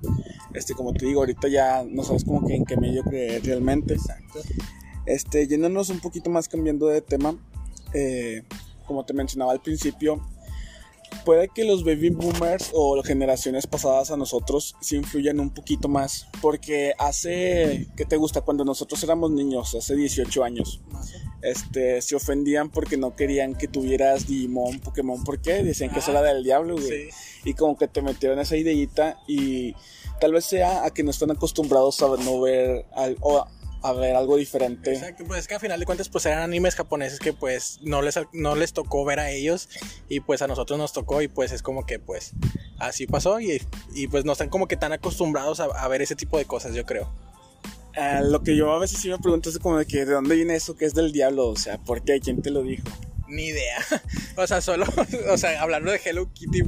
este, 0.54 0.72
como 0.72 0.94
te 0.94 1.04
digo, 1.04 1.20
ahorita 1.20 1.48
ya 1.48 1.84
no 1.86 2.02
sabes 2.02 2.24
como 2.24 2.46
que 2.46 2.54
en 2.54 2.64
qué 2.64 2.78
medio 2.78 3.02
creer 3.02 3.44
realmente. 3.44 3.94
Exacto. 3.94 4.40
Este, 5.04 5.46
yéndonos 5.46 5.90
un 5.90 6.00
poquito 6.00 6.30
más 6.30 6.48
cambiando 6.48 6.86
de 6.86 7.02
tema, 7.02 7.36
eh, 7.92 8.42
como 8.86 9.04
te 9.04 9.12
mencionaba 9.12 9.52
al 9.52 9.60
principio, 9.60 10.22
puede 11.24 11.48
que 11.48 11.64
los 11.64 11.84
baby 11.84 12.10
boomers 12.10 12.70
o 12.72 13.02
generaciones 13.02 13.66
pasadas 13.66 14.10
a 14.10 14.16
nosotros 14.16 14.76
se 14.80 14.96
influyan 14.96 15.40
un 15.40 15.50
poquito 15.50 15.88
más. 15.88 16.28
Porque 16.40 16.94
hace, 16.98 17.88
¿qué 17.96 18.04
te 18.04 18.16
gusta? 18.16 18.42
Cuando 18.42 18.64
nosotros 18.64 19.02
éramos 19.02 19.30
niños, 19.30 19.74
hace 19.74 19.94
18 19.94 20.44
años, 20.44 20.80
este, 21.42 22.00
se 22.00 22.16
ofendían 22.16 22.70
porque 22.70 22.96
no 22.96 23.14
querían 23.14 23.54
que 23.54 23.68
tuvieras 23.68 24.26
Digimon, 24.26 24.80
Pokémon. 24.80 25.22
¿Por 25.24 25.40
qué? 25.40 25.62
Decían 25.62 25.90
que 25.90 25.98
eso 25.98 26.10
era 26.10 26.22
del 26.22 26.42
diablo, 26.42 26.76
güey. 26.76 27.08
Y 27.44 27.54
como 27.54 27.76
que 27.76 27.88
te 27.88 28.02
metieron 28.02 28.38
esa 28.38 28.56
ideita 28.56 29.20
y 29.26 29.74
tal 30.20 30.32
vez 30.32 30.44
sea 30.44 30.84
a 30.84 30.90
que 30.90 31.02
no 31.02 31.10
están 31.10 31.30
acostumbrados 31.30 32.00
a 32.02 32.08
no 32.16 32.40
ver 32.40 32.86
al, 32.94 33.16
a 33.22 33.48
ver 33.92 34.16
algo 34.16 34.36
diferente. 34.36 34.92
Exacto, 34.92 35.24
pues 35.26 35.40
es 35.40 35.48
que 35.48 35.54
al 35.54 35.60
final 35.60 35.78
de 35.78 35.86
cuentas 35.86 36.08
pues 36.08 36.24
eran 36.26 36.42
animes 36.42 36.74
japoneses 36.74 37.18
que 37.18 37.32
pues 37.32 37.80
no 37.82 38.02
les, 38.02 38.18
no 38.32 38.56
les 38.56 38.72
tocó 38.72 39.04
ver 39.04 39.20
a 39.20 39.30
ellos 39.30 39.68
y 40.08 40.20
pues 40.20 40.42
a 40.42 40.46
nosotros 40.46 40.78
nos 40.78 40.92
tocó 40.92 41.22
y 41.22 41.28
pues 41.28 41.52
es 41.52 41.62
como 41.62 41.84
que 41.86 41.98
pues 41.98 42.32
así 42.78 43.06
pasó 43.06 43.40
y, 43.40 43.62
y 43.94 44.08
pues 44.08 44.24
no 44.24 44.32
están 44.32 44.48
como 44.48 44.66
que 44.68 44.76
tan 44.76 44.92
acostumbrados 44.92 45.60
a, 45.60 45.88
ver 45.88 46.02
ese 46.02 46.16
tipo 46.16 46.38
de 46.38 46.44
cosas 46.44 46.74
yo 46.74 46.84
creo. 46.84 47.12
Eh, 47.96 48.20
lo 48.24 48.42
que 48.42 48.56
yo 48.56 48.72
a 48.72 48.78
veces 48.78 48.98
sí 48.98 49.08
me 49.08 49.18
pregunto 49.18 49.50
es 49.50 49.58
como 49.58 49.78
de 49.78 49.86
que 49.86 50.04
de 50.04 50.14
dónde 50.14 50.34
viene 50.34 50.56
eso 50.56 50.76
que 50.76 50.84
es 50.84 50.94
del 50.94 51.12
diablo, 51.12 51.48
o 51.48 51.56
sea, 51.56 51.78
¿por 51.78 52.02
qué? 52.02 52.18
¿Quién 52.20 52.42
te 52.42 52.50
lo 52.50 52.62
dijo? 52.62 52.88
Ni 53.34 53.46
idea. 53.46 53.78
o 54.36 54.46
sea, 54.46 54.60
solo, 54.60 54.86
o 55.30 55.36
sea, 55.36 55.60
hablando 55.60 55.90
de 55.90 56.00
Hello 56.04 56.30
Kitty, 56.32 56.62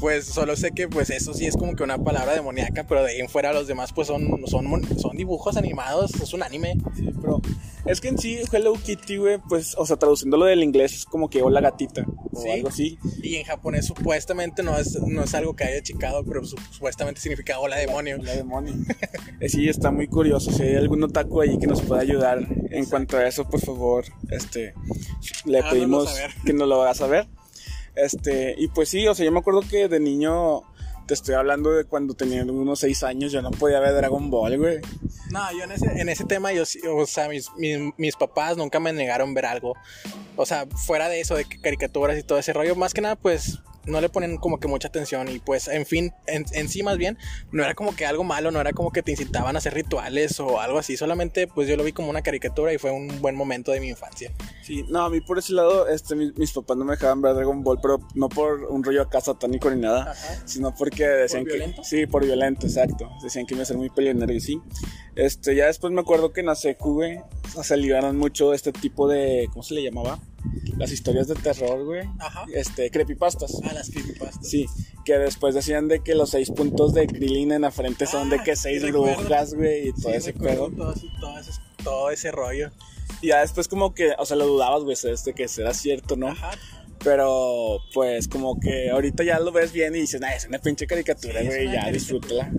pues 0.00 0.26
solo 0.26 0.56
sé 0.56 0.72
que 0.72 0.88
pues 0.88 1.10
eso 1.10 1.34
sí 1.34 1.46
es 1.46 1.56
como 1.56 1.74
que 1.74 1.82
una 1.82 1.98
palabra 1.98 2.34
demoníaca, 2.34 2.84
pero 2.86 3.02
de 3.02 3.12
ahí 3.12 3.20
en 3.20 3.28
fuera 3.28 3.52
los 3.52 3.66
demás 3.66 3.92
pues 3.92 4.08
son, 4.08 4.46
son, 4.46 4.98
son 4.98 5.16
dibujos 5.16 5.56
animados, 5.56 6.14
es 6.14 6.32
un 6.32 6.42
anime. 6.42 6.76
Sí, 6.96 7.10
pero 7.20 7.40
es 7.86 8.00
que 8.00 8.08
en 8.08 8.18
sí 8.18 8.38
Hello 8.52 8.74
Kitty, 8.74 9.16
güey, 9.16 9.38
pues, 9.48 9.74
o 9.78 9.86
sea, 9.86 9.96
traduciéndolo 9.96 10.44
del 10.44 10.62
inglés 10.62 10.92
es 10.94 11.04
como 11.04 11.30
que 11.30 11.42
hola 11.42 11.60
gatita 11.60 12.04
o 12.32 12.52
algo 12.52 12.68
así. 12.68 12.98
Y 13.22 13.36
en 13.36 13.44
japonés 13.44 13.86
supuestamente 13.86 14.62
no 14.62 14.76
es, 14.76 15.00
no 15.00 15.22
es 15.22 15.34
algo 15.34 15.56
que 15.56 15.64
haya 15.64 15.82
chicado, 15.82 16.24
pero 16.24 16.44
supuestamente 16.44 17.20
significa 17.20 17.58
hola 17.58 17.76
demonio. 17.76 18.18
Hola 18.20 18.34
demonio. 18.34 18.74
Eh, 19.40 19.48
sí, 19.48 19.68
está 19.68 19.92
muy 19.92 20.08
curioso. 20.08 20.50
Si 20.50 20.62
hay 20.64 20.74
algún 20.74 21.00
otaku 21.00 21.40
ahí 21.40 21.58
que 21.58 21.68
nos 21.68 21.80
pueda 21.82 22.00
ayudar 22.00 22.44
en 22.70 22.84
cuanto 22.86 23.16
a 23.16 23.26
eso, 23.26 23.48
por 23.48 23.60
favor, 23.60 24.04
este, 24.30 24.74
le 25.44 25.62
pedimos 25.62 26.07
que 26.44 26.52
nos 26.52 26.68
lo 26.68 26.82
hagas 26.82 26.98
saber. 26.98 27.26
Este, 27.94 28.54
y 28.56 28.68
pues 28.68 28.88
sí, 28.88 29.06
o 29.08 29.14
sea, 29.14 29.24
yo 29.24 29.32
me 29.32 29.40
acuerdo 29.40 29.62
que 29.62 29.88
de 29.88 29.98
niño 29.98 30.62
te 31.08 31.14
estoy 31.14 31.34
hablando 31.34 31.70
de 31.70 31.84
cuando 31.84 32.14
tenía 32.14 32.42
unos 32.44 32.80
6 32.80 33.02
años, 33.02 33.32
yo 33.32 33.40
no 33.40 33.50
podía 33.50 33.80
ver 33.80 33.94
Dragon 33.94 34.30
Ball, 34.30 34.58
güey. 34.58 34.78
No, 35.30 35.50
yo 35.52 35.64
en 35.64 35.72
ese, 35.72 35.86
en 36.00 36.08
ese 36.10 36.24
tema, 36.24 36.52
yo, 36.52 36.64
o 36.94 37.06
sea, 37.06 37.28
mis, 37.28 37.50
mis, 37.96 38.16
papás 38.16 38.58
nunca 38.58 38.78
me 38.78 38.92
negaron 38.92 39.32
ver 39.32 39.46
algo. 39.46 39.74
O 40.36 40.44
sea, 40.44 40.66
fuera 40.66 41.08
de 41.08 41.20
eso, 41.20 41.34
de 41.34 41.46
caricaturas 41.46 42.18
y 42.18 42.22
todo 42.22 42.38
ese 42.38 42.52
rollo, 42.52 42.76
más 42.76 42.92
que 42.92 43.00
nada, 43.00 43.16
pues 43.16 43.58
no 43.88 44.00
le 44.00 44.08
ponen 44.08 44.36
como 44.36 44.60
que 44.60 44.68
mucha 44.68 44.88
atención 44.88 45.28
y 45.28 45.38
pues 45.38 45.68
en 45.68 45.86
fin, 45.86 46.12
en, 46.26 46.68
sí 46.68 46.82
más 46.82 46.98
bien, 46.98 47.18
no 47.50 47.64
era 47.64 47.74
como 47.74 47.96
que 47.96 48.06
algo 48.06 48.24
malo, 48.24 48.50
no 48.50 48.60
era 48.60 48.72
como 48.72 48.92
que 48.92 49.02
te 49.02 49.12
incitaban 49.12 49.56
a 49.56 49.58
hacer 49.58 49.74
rituales 49.74 50.38
o 50.40 50.60
algo 50.60 50.78
así, 50.78 50.96
solamente 50.96 51.46
pues 51.46 51.68
yo 51.68 51.76
lo 51.76 51.84
vi 51.84 51.92
como 51.92 52.10
una 52.10 52.22
caricatura 52.22 52.72
y 52.72 52.78
fue 52.78 52.90
un 52.90 53.20
buen 53.20 53.34
momento 53.34 53.72
de 53.72 53.80
mi 53.80 53.88
infancia. 53.88 54.32
Sí, 54.62 54.84
no, 54.88 55.04
a 55.04 55.10
mí 55.10 55.20
por 55.20 55.38
ese 55.38 55.54
lado, 55.54 55.88
este, 55.88 56.14
mis, 56.14 56.52
papás 56.52 56.76
no 56.76 56.84
me 56.84 56.92
dejaban 56.92 57.22
ver 57.22 57.34
Dragon 57.34 57.62
Ball, 57.62 57.78
pero 57.80 58.00
no 58.14 58.28
por 58.28 58.64
un 58.64 58.84
rollo 58.84 59.02
acá 59.02 59.20
satánico 59.20 59.70
ni 59.70 59.80
nada, 59.80 60.14
sino 60.44 60.74
porque 60.74 61.06
decían 61.06 61.44
¿Por 61.44 61.52
que... 61.52 61.58
Violento? 61.58 61.84
Sí, 61.84 62.06
por 62.06 62.24
violento, 62.24 62.66
exacto. 62.66 63.10
Decían 63.22 63.46
que 63.46 63.54
iba 63.54 63.62
a 63.62 63.66
ser 63.66 63.76
muy 63.76 63.90
peleonero 63.90 64.32
y 64.32 64.40
sí. 64.40 64.60
Este, 65.16 65.56
ya 65.56 65.66
después 65.66 65.92
me 65.92 66.00
acuerdo 66.00 66.32
que 66.32 66.40
en 66.40 66.46
la 66.46 66.54
secu, 66.54 66.94
güey, 66.94 67.20
se 67.62 68.12
mucho 68.12 68.52
este 68.52 68.72
tipo 68.72 69.08
de... 69.08 69.48
¿Cómo 69.52 69.62
se 69.62 69.74
le 69.74 69.82
llamaba? 69.82 70.18
Las 70.76 70.92
historias 70.92 71.26
de 71.28 71.34
terror, 71.34 71.84
güey. 71.84 72.08
Ajá. 72.18 72.44
Este, 72.54 72.90
creepypastas. 72.90 73.52
Ah, 73.64 73.72
las 73.74 73.90
creepypastas. 73.90 74.48
Sí, 74.48 74.66
que 75.04 75.18
después 75.18 75.54
decían 75.54 75.88
de 75.88 76.00
que 76.00 76.14
los 76.14 76.30
seis 76.30 76.50
puntos 76.50 76.94
de 76.94 77.06
Krillin 77.06 77.52
en 77.52 77.62
la 77.62 77.70
frente 77.70 78.06
son 78.06 78.30
de 78.30 78.36
Ah, 78.36 78.42
que 78.44 78.56
seis 78.56 78.82
sí 78.82 78.90
brujas, 78.90 79.54
güey, 79.54 79.88
y 79.88 79.92
todo 79.92 80.10
Sí, 80.12 80.16
ese 80.16 80.32
pedo. 80.34 80.70
todo, 80.70 80.92
ese- 80.92 81.06
todo 81.20 81.38
ese, 81.38 81.50
todo 81.82 82.10
ese 82.10 82.30
rollo. 82.30 82.70
Y 83.20 83.28
ya 83.28 83.40
después 83.40 83.66
como 83.68 83.94
que, 83.94 84.12
o 84.18 84.24
sea, 84.26 84.36
lo 84.36 84.46
dudabas, 84.46 84.84
güey, 84.84 84.96
este, 85.12 85.32
que 85.34 85.48
será 85.48 85.74
cierto, 85.74 86.16
¿no? 86.16 86.28
Ajá. 86.28 86.50
Pero, 87.02 87.78
pues, 87.94 88.26
como 88.28 88.58
que 88.60 88.90
ahorita 88.90 89.22
ya 89.24 89.38
lo 89.38 89.52
ves 89.52 89.72
bien 89.72 89.94
y 89.94 90.00
dices, 90.00 90.20
nah, 90.20 90.30
es 90.30 90.46
una 90.46 90.58
pinche 90.58 90.86
caricatura, 90.86 91.40
Sí, 91.40 91.46
güey, 91.46 91.66
una 91.68 91.86
ya 91.86 91.90
disfrútala. 91.92 92.50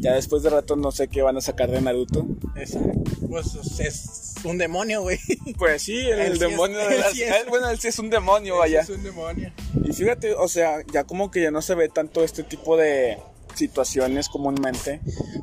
Ya 0.00 0.14
después 0.14 0.42
de 0.42 0.50
rato 0.50 0.76
no 0.76 0.90
sé 0.92 1.08
qué 1.08 1.20
van 1.22 1.36
a 1.36 1.40
sacar 1.42 1.70
de 1.70 1.80
Naruto. 1.80 2.26
Exacto. 2.56 3.02
Pues 3.28 3.54
es 3.80 4.34
un 4.44 4.56
demonio, 4.58 5.02
güey. 5.02 5.18
Pues 5.58 5.82
sí, 5.82 5.98
el, 5.98 6.26
sí 6.26 6.32
es- 6.32 6.38
demonio 6.40 6.78
de 6.78 6.98
las... 6.98 7.12
sí 7.12 7.22
es- 7.22 7.46
bueno, 7.48 7.68
él 7.70 7.78
sí 7.78 7.88
es 7.88 7.98
un 7.98 8.08
demonio, 8.10 8.56
vaya. 8.56 8.80
Es 8.80 8.88
un 8.88 9.02
demonio. 9.02 9.52
Y 9.84 9.92
fíjate, 9.92 10.34
o 10.34 10.48
sea, 10.48 10.78
ya 10.92 11.04
como 11.04 11.30
que 11.30 11.42
ya 11.42 11.50
no 11.50 11.60
se 11.62 11.74
ve 11.74 11.88
tanto 11.90 12.24
este 12.24 12.42
tipo 12.42 12.76
de 12.78 13.18
situaciones 13.54 14.28
comúnmente. 14.28 15.00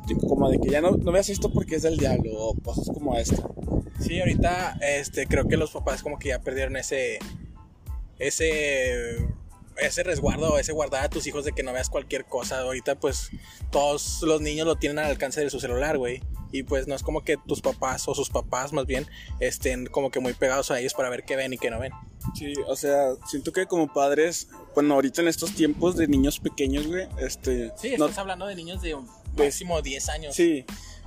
Tipo, 0.08 0.26
Como 0.26 0.50
de 0.50 0.58
que 0.58 0.70
ya 0.70 0.80
no, 0.80 0.90
no 0.92 1.12
veas 1.12 1.28
esto 1.28 1.52
porque 1.52 1.76
es 1.76 1.82
del 1.82 1.96
diablo 1.98 2.32
o 2.34 2.54
cosas 2.60 2.88
como 2.92 3.16
esta. 3.16 3.48
Sí, 4.00 4.18
ahorita 4.18 4.78
este, 4.82 5.26
creo 5.26 5.46
que 5.46 5.56
los 5.56 5.70
papás 5.70 6.02
como 6.02 6.18
que 6.18 6.28
ya 6.30 6.40
perdieron 6.40 6.76
ese, 6.76 7.18
ese, 8.18 9.18
ese 9.80 10.02
resguardo, 10.02 10.58
ese 10.58 10.72
guardar 10.72 11.04
a 11.04 11.08
tus 11.10 11.26
hijos 11.26 11.44
de 11.44 11.52
que 11.52 11.62
no 11.62 11.72
veas 11.72 11.88
cualquier 11.90 12.24
cosa. 12.24 12.60
Ahorita 12.60 12.98
pues 12.98 13.30
todos 13.70 14.22
los 14.22 14.40
niños 14.40 14.66
lo 14.66 14.76
tienen 14.76 14.98
al 14.98 15.06
alcance 15.06 15.40
de 15.40 15.50
su 15.50 15.60
celular, 15.60 15.98
güey. 15.98 16.22
Y 16.50 16.62
pues 16.62 16.86
no 16.88 16.94
es 16.94 17.02
como 17.02 17.22
que 17.24 17.36
tus 17.36 17.60
papás 17.60 18.08
o 18.08 18.14
sus 18.14 18.30
papás 18.30 18.72
más 18.72 18.86
bien 18.86 19.06
estén 19.38 19.84
como 19.86 20.10
que 20.10 20.18
muy 20.18 20.32
pegados 20.32 20.70
a 20.70 20.80
ellos 20.80 20.94
para 20.94 21.10
ver 21.10 21.24
qué 21.24 21.36
ven 21.36 21.52
y 21.52 21.58
qué 21.58 21.70
no 21.70 21.78
ven. 21.78 21.92
Sí, 22.34 22.54
o 22.66 22.74
sea, 22.74 23.08
siento 23.28 23.52
que 23.52 23.66
como 23.66 23.92
padres, 23.92 24.48
bueno, 24.74 24.94
ahorita 24.94 25.20
en 25.20 25.28
estos 25.28 25.52
tiempos 25.52 25.96
de 25.96 26.08
niños 26.08 26.40
pequeños, 26.40 26.86
güey, 26.86 27.06
este... 27.20 27.70
Sí, 27.76 27.94
no- 27.98 28.06
estás 28.06 28.18
hablando 28.18 28.46
de 28.46 28.54
niños 28.54 28.80
de 28.80 28.96
máximo 29.36 29.82
10 29.82 30.08
años. 30.08 30.34
sí, 30.34 30.64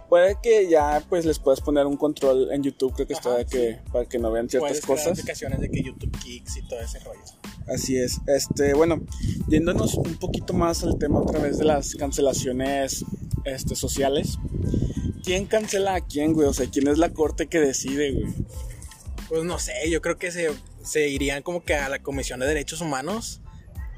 puede 0.10 0.38
que 0.44 0.70
ya 0.70 1.04
pues 1.10 1.26
les 1.26 1.40
puedas 1.40 1.60
poner 1.62 1.88
un 1.88 1.98
control 1.98 2.52
en 2.52 2.62
YouTube, 2.62 2.94
creo 2.94 3.08
que 3.08 3.14
está 3.14 3.30
Ajá, 3.30 3.38
de 3.40 3.46
que, 3.48 3.80
para 3.92 4.06
que 4.06 4.20
no 4.20 4.32
vean 4.32 4.48
ciertas 4.48 4.82
Puedes 4.82 4.86
cosas. 4.86 5.08
aplicaciones 5.20 5.60
de 5.60 5.72
que 5.72 5.82
YouTube 5.82 6.16
Kicks 6.20 6.58
y 6.58 6.68
todo 6.68 6.80
ese 6.82 7.00
rollo. 7.00 7.20
Así 7.68 7.98
es. 7.98 8.20
Este, 8.28 8.74
bueno, 8.74 9.02
yéndonos 9.48 9.96
un 9.96 10.16
poquito 10.16 10.54
más 10.54 10.84
al 10.84 10.98
tema 10.98 11.20
otra 11.20 11.40
vez 11.40 11.58
de 11.58 11.66
las 11.66 11.96
cancelaciones 11.96 13.06
este, 13.46 13.76
sociales. 13.76 14.38
¿Quién 15.24 15.46
cancela 15.46 15.96
a 15.96 16.02
quién, 16.02 16.34
güey? 16.34 16.48
O 16.48 16.54
sea, 16.54 16.68
¿quién 16.68 16.88
es 16.88 16.98
la 16.98 17.14
corte 17.14 17.48
que 17.48 17.60
decide, 17.60 18.12
güey? 18.12 18.34
Pues 19.30 19.44
no 19.44 19.60
sé, 19.60 19.74
yo 19.90 20.02
creo 20.02 20.18
que 20.18 20.32
se, 20.32 20.50
se 20.84 21.10
irían 21.10 21.44
como 21.44 21.64
que 21.64 21.76
a 21.76 21.88
la 21.90 22.00
Comisión 22.00 22.40
de 22.40 22.48
Derechos 22.48 22.82
Humanos. 22.82 23.41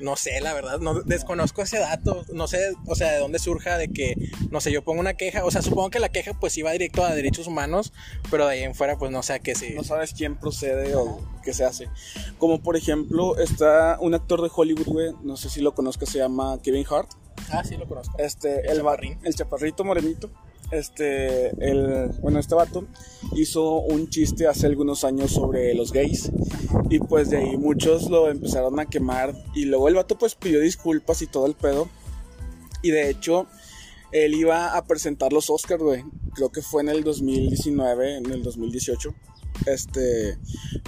No 0.03 0.17
sé, 0.17 0.41
la 0.41 0.53
verdad, 0.53 0.79
no 0.79 1.01
desconozco 1.01 1.61
ese 1.61 1.79
dato. 1.79 2.25
No 2.33 2.47
sé, 2.47 2.73
o 2.87 2.95
sea, 2.95 3.11
de 3.11 3.19
dónde 3.19 3.39
surja 3.39 3.77
de 3.77 3.87
que, 3.87 4.15
no 4.51 4.59
sé, 4.59 4.71
yo 4.71 4.83
pongo 4.83 4.99
una 4.99 5.13
queja. 5.13 5.45
O 5.45 5.51
sea, 5.51 5.61
supongo 5.61 5.89
que 5.89 5.99
la 5.99 6.09
queja 6.09 6.33
pues 6.33 6.57
iba 6.57 6.71
directo 6.71 7.05
a 7.05 7.15
derechos 7.15 7.47
humanos, 7.47 7.93
pero 8.29 8.45
de 8.45 8.53
ahí 8.53 8.63
en 8.63 8.75
fuera 8.75 8.97
pues 8.97 9.11
no 9.11 9.23
sé 9.23 9.33
a 9.33 9.39
qué 9.39 9.55
se... 9.55 9.73
No 9.73 9.83
sabes 9.83 10.13
quién 10.13 10.35
procede 10.35 10.95
o 10.95 11.21
qué 11.43 11.53
se 11.53 11.63
hace. 11.63 11.89
Como 12.37 12.61
por 12.61 12.75
ejemplo, 12.75 13.37
está 13.37 13.97
un 14.01 14.13
actor 14.13 14.41
de 14.41 14.49
Hollywood, 14.53 14.85
güey, 14.85 15.11
no 15.23 15.37
sé 15.37 15.49
si 15.49 15.61
lo 15.61 15.73
conozcas, 15.73 16.09
se 16.09 16.19
llama 16.19 16.59
Kevin 16.61 16.85
Hart. 16.89 17.09
Ah, 17.51 17.63
sí, 17.63 17.77
lo 17.77 17.87
conozco. 17.87 18.17
Este, 18.17 18.61
El 18.61 18.71
el, 18.71 18.77
chaparrín. 18.77 19.19
el 19.23 19.35
chaparrito 19.35 19.83
morenito. 19.83 20.29
Este, 20.73 21.49
el, 21.63 22.09
bueno, 22.19 22.39
este 22.39 22.55
vato 22.55 22.87
hizo 23.35 23.75
un 23.81 24.09
chiste 24.09 24.47
hace 24.47 24.65
algunos 24.65 25.03
años 25.03 25.31
sobre 25.31 25.75
los 25.75 25.91
gays. 25.91 26.31
Y 26.89 26.97
pues 26.97 27.29
de 27.29 27.37
ahí 27.37 27.57
muchos 27.57 28.09
lo 28.09 28.27
empezaron 28.27 28.79
a 28.79 28.85
quemar. 28.85 29.35
Y 29.53 29.65
luego 29.65 29.87
el 29.87 29.93
vato 29.93 30.17
pues 30.17 30.33
pidió 30.33 30.59
disculpas 30.59 31.21
y 31.21 31.27
todo 31.27 31.45
el 31.45 31.53
pedo. 31.53 31.89
Y 32.81 32.89
de 32.89 33.09
hecho, 33.11 33.45
él 34.11 34.33
iba 34.33 34.75
a 34.75 34.85
presentar 34.85 35.31
los 35.31 35.51
Oscars, 35.51 35.83
güey. 35.83 36.03
Creo 36.33 36.51
que 36.51 36.63
fue 36.63 36.81
en 36.81 36.89
el 36.89 37.03
2019, 37.03 38.17
en 38.17 38.31
el 38.31 38.41
2018. 38.41 39.13
Este, 39.65 40.37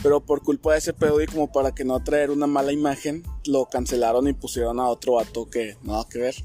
pero 0.03 0.21
por 0.25 0.41
culpa 0.43 0.73
de 0.73 0.79
ese 0.79 0.93
pedo 0.93 1.21
y 1.21 1.27
como 1.27 1.51
para 1.51 1.73
que 1.73 1.83
no 1.85 2.03
traer 2.03 2.31
una 2.31 2.47
mala 2.47 2.71
imagen, 2.71 3.23
lo 3.45 3.65
cancelaron 3.67 4.27
y 4.27 4.33
pusieron 4.33 4.79
a 4.79 4.87
otro 4.89 5.13
vato 5.13 5.49
que 5.49 5.77
nada 5.83 6.05
que 6.09 6.19
ver. 6.19 6.35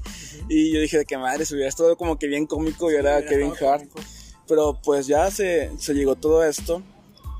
Y 0.49 0.73
yo 0.73 0.79
dije 0.79 0.99
de 0.99 1.05
que 1.05 1.17
madre, 1.17 1.45
se 1.45 1.53
hubiera 1.55 1.69
estado 1.69 1.95
como 1.97 2.17
que 2.17 2.27
bien 2.27 2.45
cómico 2.45 2.91
y 2.91 2.95
era 2.95 3.25
Kevin 3.25 3.51
Hart. 3.61 3.89
cómico. 3.89 3.99
Pero 4.47 4.79
pues 4.83 5.07
ya 5.07 5.29
se, 5.31 5.71
se 5.77 5.93
llegó 5.93 6.15
todo 6.15 6.43
esto 6.43 6.81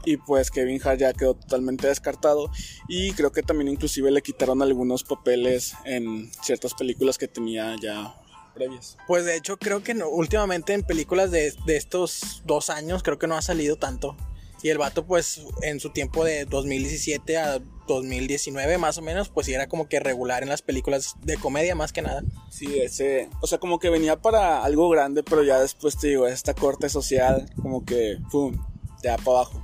y 0.06 0.18
pues 0.18 0.50
Kevin 0.50 0.80
Hart 0.84 1.00
ya 1.00 1.14
quedó 1.14 1.34
totalmente 1.36 1.88
descartado 1.88 2.50
y 2.88 3.12
creo 3.14 3.32
que 3.32 3.44
también 3.44 3.68
inclusive 3.68 4.10
le 4.12 4.22
quitaron 4.22 4.62
algunos 4.62 5.04
papeles 5.04 5.74
en 5.86 6.32
ciertas 6.44 6.74
películas 6.74 7.18
que 7.18 7.28
tenía 7.28 7.76
ya 7.82 8.16
previas. 8.56 8.98
Pues 9.08 9.26
de 9.26 9.36
hecho 9.36 9.58
creo 9.58 9.84
que 9.84 9.94
no- 9.94 10.10
últimamente 10.10 10.74
en 10.74 10.84
películas 10.84 11.32
de, 11.32 11.54
de 11.66 11.78
estos 11.78 12.42
dos 12.46 12.70
años 12.70 13.04
creo 13.04 13.20
que 13.20 13.28
no 13.28 13.36
ha 13.36 13.42
salido 13.42 13.76
tanto. 13.78 14.16
Y 14.64 14.70
el 14.70 14.78
vato 14.78 15.06
pues 15.06 15.42
en 15.64 15.80
su 15.80 15.90
tiempo 15.90 16.24
de 16.24 16.46
2017 16.46 17.38
a 17.38 17.60
2019 17.88 18.78
más 18.78 18.98
o 18.98 19.02
menos 19.02 19.28
pues 19.30 19.48
sí 19.48 19.54
era 19.54 19.68
como 19.68 19.90
que 19.90 20.00
regular 20.00 20.44
en 20.44 20.50
las 20.50 20.62
películas 20.62 21.16
de 21.24 21.38
comedia 21.38 21.74
más 21.76 21.92
que 21.92 22.02
nada. 22.02 22.24
Sí, 22.50 22.80
ese, 22.80 23.28
o 23.42 23.48
sea, 23.48 23.58
como 23.58 23.80
que 23.80 23.90
venía 23.90 24.22
para 24.22 24.64
algo 24.64 24.88
grande, 24.90 25.24
pero 25.24 25.44
ya 25.44 25.60
después 25.60 25.98
te 25.98 26.10
digo, 26.10 26.28
esta 26.28 26.54
corte 26.54 26.90
social, 26.90 27.50
como 27.62 27.84
que, 27.86 28.18
pum, 28.32 28.56
ya 29.04 29.18
para 29.18 29.40
abajo. 29.40 29.64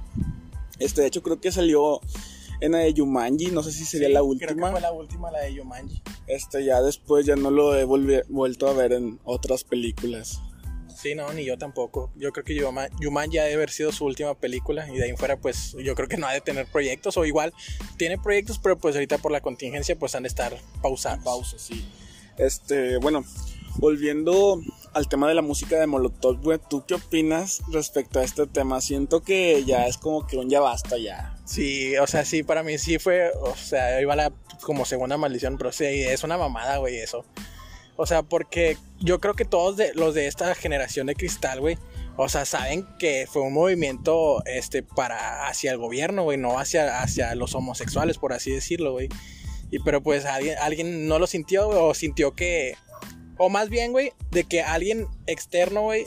Este, 0.79 1.01
de 1.01 1.07
hecho, 1.07 1.21
creo 1.23 1.39
que 1.39 1.51
salió 1.51 2.01
en 2.59 2.71
la 2.71 2.79
de 2.79 2.93
Yumanji, 2.93 3.47
no 3.51 3.61
sé 3.63 3.71
si 3.71 3.85
sería 3.85 4.09
la 4.09 4.19
Creo 4.21 4.37
que 4.39 4.45
última. 4.53 4.71
fue 4.71 4.81
la 4.81 4.91
última 4.91 5.31
la 5.31 5.41
de 5.41 5.53
Yumanji. 5.53 6.01
Este, 6.27 6.65
ya 6.65 6.81
después 6.81 7.25
ya 7.25 7.35
no 7.35 7.51
lo 7.51 7.75
he 7.75 7.83
vuelto 7.85 8.67
a 8.67 8.73
ver 8.73 8.93
en 8.93 9.19
otras 9.23 9.63
películas. 9.63 10.39
Sí, 10.99 11.13
no, 11.13 11.31
ni 11.31 11.45
yo 11.45 11.57
tampoco. 11.59 12.11
Yo 12.15 12.31
creo 12.31 12.43
que 12.43 12.55
Yuma- 12.55 12.89
Yumanji 12.99 13.37
ha 13.37 13.43
de 13.43 13.53
haber 13.53 13.69
sido 13.69 13.91
su 13.91 14.05
última 14.05 14.33
película 14.33 14.89
y 14.89 14.97
de 14.97 15.03
ahí 15.03 15.09
en 15.11 15.17
fuera 15.17 15.37
pues 15.37 15.75
yo 15.83 15.93
creo 15.93 16.07
que 16.07 16.17
no 16.17 16.25
ha 16.27 16.33
de 16.33 16.41
tener 16.41 16.65
proyectos 16.65 17.17
o 17.17 17.25
igual 17.25 17.53
tiene 17.97 18.17
proyectos 18.17 18.57
pero 18.57 18.77
pues 18.79 18.95
ahorita 18.95 19.19
por 19.19 19.31
la 19.31 19.41
contingencia 19.41 19.95
pues 19.97 20.15
han 20.15 20.23
de 20.23 20.29
estar 20.29 20.57
pausados. 20.81 21.23
Pausa, 21.23 21.59
sí. 21.59 21.87
Este, 22.37 22.97
bueno, 22.97 23.23
volviendo 23.77 24.59
al 24.93 25.07
tema 25.07 25.27
de 25.27 25.35
la 25.35 25.41
música 25.41 25.79
de 25.79 25.85
Molotov, 25.87 26.41
güey, 26.41 26.59
¿tú 26.69 26.83
qué 26.87 26.95
opinas 26.95 27.61
respecto 27.71 28.19
a 28.19 28.23
este 28.23 28.47
tema? 28.47 28.81
Siento 28.81 29.21
que 29.21 29.63
ya 29.65 29.85
es 29.85 29.97
como 29.97 30.25
que 30.25 30.37
un 30.37 30.49
ya 30.49 30.59
basta 30.61 30.97
ya. 30.97 31.37
Sí, 31.45 31.95
o 31.97 32.07
sea, 32.07 32.25
sí, 32.25 32.41
para 32.43 32.63
mí 32.63 32.77
sí 32.79 32.97
fue, 32.97 33.31
o 33.39 33.55
sea, 33.55 34.01
iba 34.01 34.15
la 34.15 34.31
como 34.61 34.85
segunda 34.85 35.17
maldición, 35.17 35.57
pero 35.57 35.71
sí, 35.71 35.85
es 35.85 36.23
una 36.23 36.37
mamada, 36.37 36.77
güey, 36.77 36.97
eso. 36.97 37.23
O 37.97 38.05
sea, 38.05 38.23
porque 38.23 38.77
yo 38.99 39.19
creo 39.19 39.33
que 39.33 39.43
todos 39.43 39.81
los 39.95 40.13
de 40.13 40.27
esta 40.27 40.53
generación 40.55 41.07
de 41.07 41.15
cristal, 41.15 41.59
güey, 41.59 41.77
o 42.15 42.29
sea, 42.29 42.45
saben 42.45 42.87
que 42.99 43.27
fue 43.29 43.41
un 43.41 43.53
movimiento 43.53 44.43
este, 44.45 44.83
para 44.83 45.47
hacia 45.47 45.71
el 45.71 45.77
gobierno, 45.77 46.23
güey, 46.23 46.37
no 46.37 46.59
hacia, 46.59 47.01
hacia 47.01 47.35
los 47.35 47.55
homosexuales, 47.55 48.17
por 48.17 48.33
así 48.33 48.51
decirlo, 48.51 48.91
güey. 48.93 49.09
Y 49.71 49.79
pero 49.79 50.01
pues 50.01 50.25
alguien, 50.25 50.57
alguien 50.61 51.07
no 51.07 51.19
lo 51.19 51.27
sintió, 51.27 51.67
o 51.67 51.93
sintió 51.93 52.33
que, 52.33 52.75
o 53.37 53.49
más 53.49 53.69
bien, 53.69 53.91
güey, 53.91 54.13
de 54.31 54.45
que 54.45 54.61
alguien 54.61 55.07
externo, 55.25 55.81
güey, 55.81 56.05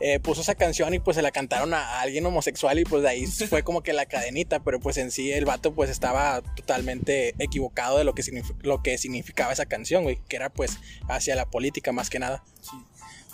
eh, 0.00 0.20
puso 0.20 0.42
esa 0.42 0.54
canción 0.54 0.94
y 0.94 1.00
pues 1.00 1.16
se 1.16 1.22
la 1.22 1.30
cantaron 1.30 1.74
a 1.74 2.00
alguien 2.00 2.24
homosexual 2.24 2.78
y 2.78 2.84
pues 2.84 3.02
de 3.02 3.08
ahí 3.08 3.26
fue 3.48 3.62
como 3.62 3.82
que 3.82 3.92
la 3.92 4.06
cadenita, 4.06 4.60
pero 4.60 4.80
pues 4.80 4.96
en 4.96 5.10
sí 5.10 5.32
el 5.32 5.44
vato 5.44 5.74
pues 5.74 5.90
estaba 5.90 6.40
totalmente 6.54 7.34
equivocado 7.38 7.98
de 7.98 8.04
lo 8.04 8.14
que, 8.14 8.22
lo 8.62 8.82
que 8.82 8.98
significaba 8.98 9.52
esa 9.52 9.66
canción, 9.66 10.04
güey, 10.04 10.20
que 10.28 10.36
era 10.36 10.50
pues 10.50 10.78
hacia 11.08 11.34
la 11.36 11.46
política 11.46 11.92
más 11.92 12.10
que 12.10 12.18
nada. 12.18 12.44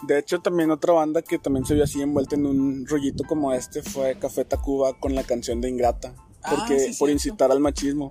De 0.06 0.18
hecho, 0.18 0.40
también 0.40 0.70
otra 0.70 0.92
banda 0.92 1.22
que 1.22 1.38
también 1.38 1.64
se 1.64 1.74
vio 1.74 1.84
así 1.84 2.02
envuelta 2.02 2.34
en 2.34 2.46
un 2.46 2.86
rollito 2.86 3.24
como 3.24 3.52
este 3.52 3.82
fue 3.82 4.18
Café 4.18 4.44
Tacuba 4.44 4.98
con 4.98 5.14
la 5.14 5.22
canción 5.22 5.60
de 5.60 5.68
Ingrata. 5.70 6.14
Ah, 6.42 6.56
Porque, 6.56 6.78
sí, 6.78 6.98
por 6.98 7.10
incitar 7.10 7.50
al 7.50 7.60
machismo. 7.60 8.10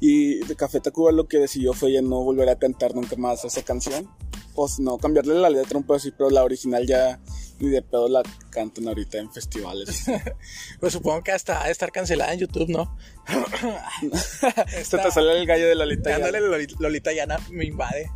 Y 0.00 0.44
de 0.46 0.56
Café 0.56 0.80
Tacuba 0.80 1.12
lo 1.12 1.28
que 1.28 1.38
decidió 1.38 1.74
fue 1.74 1.92
ya 1.92 2.02
no 2.02 2.22
volver 2.22 2.48
a 2.48 2.58
cantar 2.58 2.94
nunca 2.94 3.16
más 3.16 3.44
esa 3.44 3.62
canción. 3.62 4.08
O 4.54 4.66
no, 4.78 4.98
cambiarle 4.98 5.34
la 5.34 5.50
letra 5.50 5.78
un 5.78 5.84
poco 5.84 5.94
así, 5.94 6.10
pero 6.10 6.30
la 6.30 6.42
original 6.42 6.86
ya 6.86 7.20
ni 7.60 7.68
de 7.70 7.82
pedo 7.82 8.08
la 8.08 8.22
cantan 8.50 8.88
ahorita 8.88 9.18
en 9.18 9.32
festivales. 9.32 10.04
Pues 10.80 10.92
supongo 10.92 11.22
que 11.22 11.32
hasta 11.32 11.60
ha 11.62 11.66
de 11.66 11.72
estar 11.72 11.90
cancelada 11.90 12.32
en 12.32 12.40
YouTube, 12.40 12.68
¿no? 12.68 12.96
Se 14.84 14.98
te 14.98 15.10
sale 15.10 15.38
el 15.40 15.46
gallo 15.46 15.66
de 15.68 15.74
Lolita. 15.74 16.18
Loli- 16.18 16.76
Lolita 16.78 17.12
Yana 17.12 17.38
me 17.50 17.64
invade. 17.64 18.10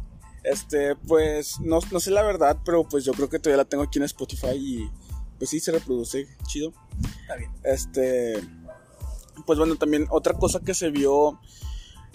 Este, 0.45 0.97
pues, 0.97 1.61
no, 1.61 1.79
no 1.91 2.01
sé 2.01 2.11
la 2.11 2.23
verdad, 2.23 2.59
pero 2.65 2.85
pues 2.89 3.05
yo 3.05 3.13
creo 3.13 3.29
que 3.29 3.39
todavía 3.39 3.59
la 3.59 3.69
tengo 3.69 3.85
aquí 3.85 3.99
en 3.99 4.05
Spotify 4.05 4.55
y 4.57 4.91
pues 5.39 5.51
sí 5.51 5.61
se 5.61 5.73
reproduce 5.73 6.27
chido. 6.47 6.73
Está 7.23 7.37
bien. 7.37 7.51
Este, 7.65 8.35
pues 9.47 9.59
bueno, 9.59 9.77
también 9.77 10.07
otra 10.11 10.35
cosa 10.35 10.61
que 10.61 10.75
se 10.75 10.91
vio 10.91 11.41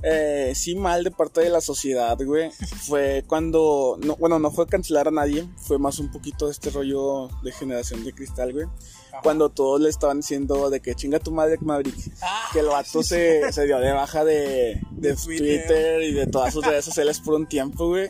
eh, 0.04 0.54
sí 0.56 0.76
mal 0.76 1.04
de 1.04 1.12
parte 1.12 1.42
de 1.42 1.50
la 1.50 1.62
sociedad, 1.62 2.18
güey, 2.24 2.52
fue 2.88 3.24
cuando, 3.28 3.98
no, 4.04 4.16
bueno, 4.18 4.40
no 4.40 4.52
fue 4.52 4.68
cancelar 4.68 5.08
a 5.08 5.12
nadie, 5.12 5.48
fue 5.58 5.80
más 5.80 6.00
un 6.00 6.12
poquito 6.12 6.46
de 6.46 6.52
este 6.52 6.70
rollo 6.70 7.30
de 7.44 7.52
generación 7.52 8.04
de 8.04 8.14
cristal, 8.14 8.54
güey. 8.54 8.68
Cuando 9.24 9.50
todos 9.50 9.82
le 9.82 9.90
estaban 9.90 10.18
diciendo 10.20 10.70
de 10.70 10.80
que 10.80 10.94
chinga 10.94 11.18
tu 11.18 11.32
madre 11.32 11.58
Maverick, 11.60 11.96
Ah, 12.22 12.50
que 12.54 12.60
el 12.60 12.68
vato 12.68 13.02
se, 13.02 13.52
se 13.52 13.66
dio 13.66 13.80
de 13.80 13.92
baja 13.92 14.24
de, 14.24 14.80
de 14.92 15.16
Twitter. 15.16 15.66
Twitter. 15.66 16.02
y 16.04 16.14
de 16.14 16.28
todas 16.28 16.54
sus 16.54 16.64
redes 16.64 16.86
sociales 16.86 17.20
por 17.20 17.34
un 17.34 17.48
tiempo, 17.48 17.88
güey. 17.88 18.10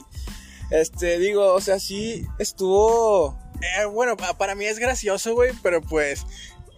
Este, 0.69 1.17
digo, 1.17 1.53
o 1.53 1.61
sea, 1.61 1.79
sí 1.79 2.25
estuvo 2.39 3.37
Eh, 3.61 3.85
bueno, 3.85 4.17
pa- 4.17 4.37
para 4.37 4.53
mí 4.53 4.65
es 4.65 4.79
gracioso, 4.79 5.33
güey, 5.33 5.51
pero 5.63 5.81
pues 5.81 6.25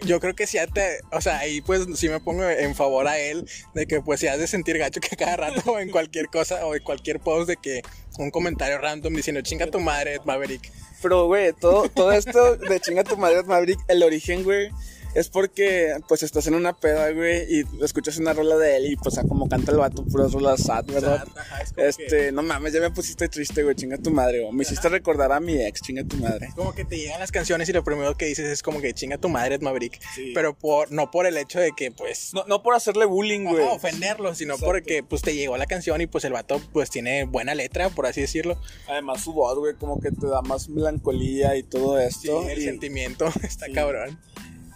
yo 0.05 0.19
creo 0.19 0.35
que 0.35 0.47
si 0.47 0.57
te, 0.73 0.99
o 1.11 1.21
sea, 1.21 1.39
ahí 1.39 1.61
pues 1.61 1.85
sí 1.95 2.09
me 2.09 2.19
pongo 2.19 2.43
en 2.43 2.75
favor 2.75 3.07
a 3.07 3.17
él 3.19 3.47
de 3.73 3.85
que 3.85 4.01
pues 4.01 4.19
si 4.19 4.27
has 4.27 4.39
de 4.39 4.47
sentir 4.47 4.77
gacho 4.77 4.99
que 5.01 5.15
cada 5.15 5.37
rato 5.37 5.79
en 5.79 5.89
cualquier 5.89 6.27
cosa 6.27 6.65
o 6.65 6.75
en 6.75 6.83
cualquier 6.83 7.19
post 7.19 7.47
de 7.49 7.57
que 7.57 7.81
un 8.17 8.31
comentario 8.31 8.77
random 8.77 9.13
diciendo 9.13 9.41
chinga 9.41 9.67
tu 9.67 9.79
madre 9.79 10.19
Maverick. 10.25 10.71
Pero, 11.01 11.27
güey, 11.27 11.53
todo, 11.53 11.87
todo 11.89 12.11
esto 12.11 12.57
de 12.57 12.79
chinga 12.79 13.03
tu 13.03 13.15
madre 13.17 13.43
Maverick, 13.43 13.79
el 13.87 14.03
origen, 14.03 14.43
güey, 14.43 14.69
es 15.15 15.29
porque, 15.29 15.95
pues, 16.07 16.23
estás 16.23 16.47
en 16.47 16.55
una 16.55 16.75
peda, 16.77 17.11
güey, 17.11 17.45
y 17.59 17.63
escuchas 17.83 18.17
una 18.17 18.33
rola 18.33 18.57
de 18.57 18.77
él 18.77 18.85
y, 18.91 18.95
pues, 18.95 19.17
a 19.17 19.23
como 19.23 19.47
canta 19.49 19.71
el 19.71 19.77
vato, 19.77 20.03
puras 20.05 20.31
rolas 20.31 20.61
sad, 20.63 20.85
¿verdad? 20.85 21.25
Ajá, 21.35 21.61
es 21.61 21.73
como 21.73 21.87
Este, 21.87 22.05
que- 22.07 22.31
no 22.31 22.43
mames, 22.43 22.73
ya 22.73 22.79
me 22.81 22.91
pusiste 22.91 23.27
triste, 23.27 23.63
güey, 23.63 23.75
chinga 23.75 23.97
tu 23.97 24.11
madre, 24.11 24.41
o 24.43 24.51
me 24.51 24.63
hiciste 24.63 24.87
recordar 24.89 25.31
a 25.31 25.39
mi 25.39 25.61
ex, 25.61 25.81
chinga 25.81 26.03
tu 26.03 26.17
madre. 26.17 26.49
como 26.55 26.73
que 26.73 26.85
te 26.85 26.97
llegan 26.97 27.19
las 27.19 27.31
canciones 27.31 27.67
y 27.69 27.73
lo 27.73 27.83
primero 27.83 28.15
que 28.15 28.25
dices 28.25 28.47
es 28.47 28.61
como 28.63 28.81
que 28.81 28.93
chinga 28.93 29.17
tu 29.17 29.29
madre 29.29 29.55
Ed 29.55 29.61
Maverick, 29.61 29.99
Sí. 30.15 30.31
pero 30.33 30.53
por 30.57 30.91
no 30.91 31.11
por 31.11 31.25
el 31.25 31.37
hecho 31.37 31.59
de 31.59 31.71
que 31.75 31.91
pues 31.91 32.31
No, 32.33 32.45
no 32.47 32.61
por 32.63 32.75
hacerle 32.75 33.05
bullying, 33.05 33.45
güey. 33.45 33.65
ofenderlo, 33.65 34.33
sino 34.35 34.53
Exacto. 34.55 34.71
porque 34.71 35.03
pues 35.03 35.21
te 35.21 35.33
llegó 35.35 35.57
la 35.57 35.65
canción 35.65 36.01
y 36.01 36.07
pues 36.07 36.23
el 36.25 36.33
vato 36.33 36.61
pues 36.73 36.89
tiene 36.89 37.23
buena 37.25 37.55
letra, 37.55 37.89
por 37.89 38.05
así 38.05 38.21
decirlo. 38.21 38.59
Además, 38.87 39.21
su 39.23 39.33
voz, 39.33 39.57
güey, 39.57 39.75
como 39.75 39.99
que 39.99 40.11
te 40.11 40.27
da 40.27 40.41
más 40.41 40.69
melancolía 40.69 41.55
y 41.55 41.63
todo 41.63 41.97
Sí, 41.99 42.05
esto. 42.07 42.47
el 42.49 42.59
y, 42.59 42.63
sentimiento 42.63 43.25
está 43.43 43.65
Sí. 43.67 43.73
cabrón. 43.73 44.19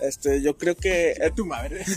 Este, 0.07 0.41
yo 0.41 0.57
creo 0.57 0.75
que 0.75 1.15
De 1.19 1.31
tu 1.35 1.45
madre. 1.45 1.83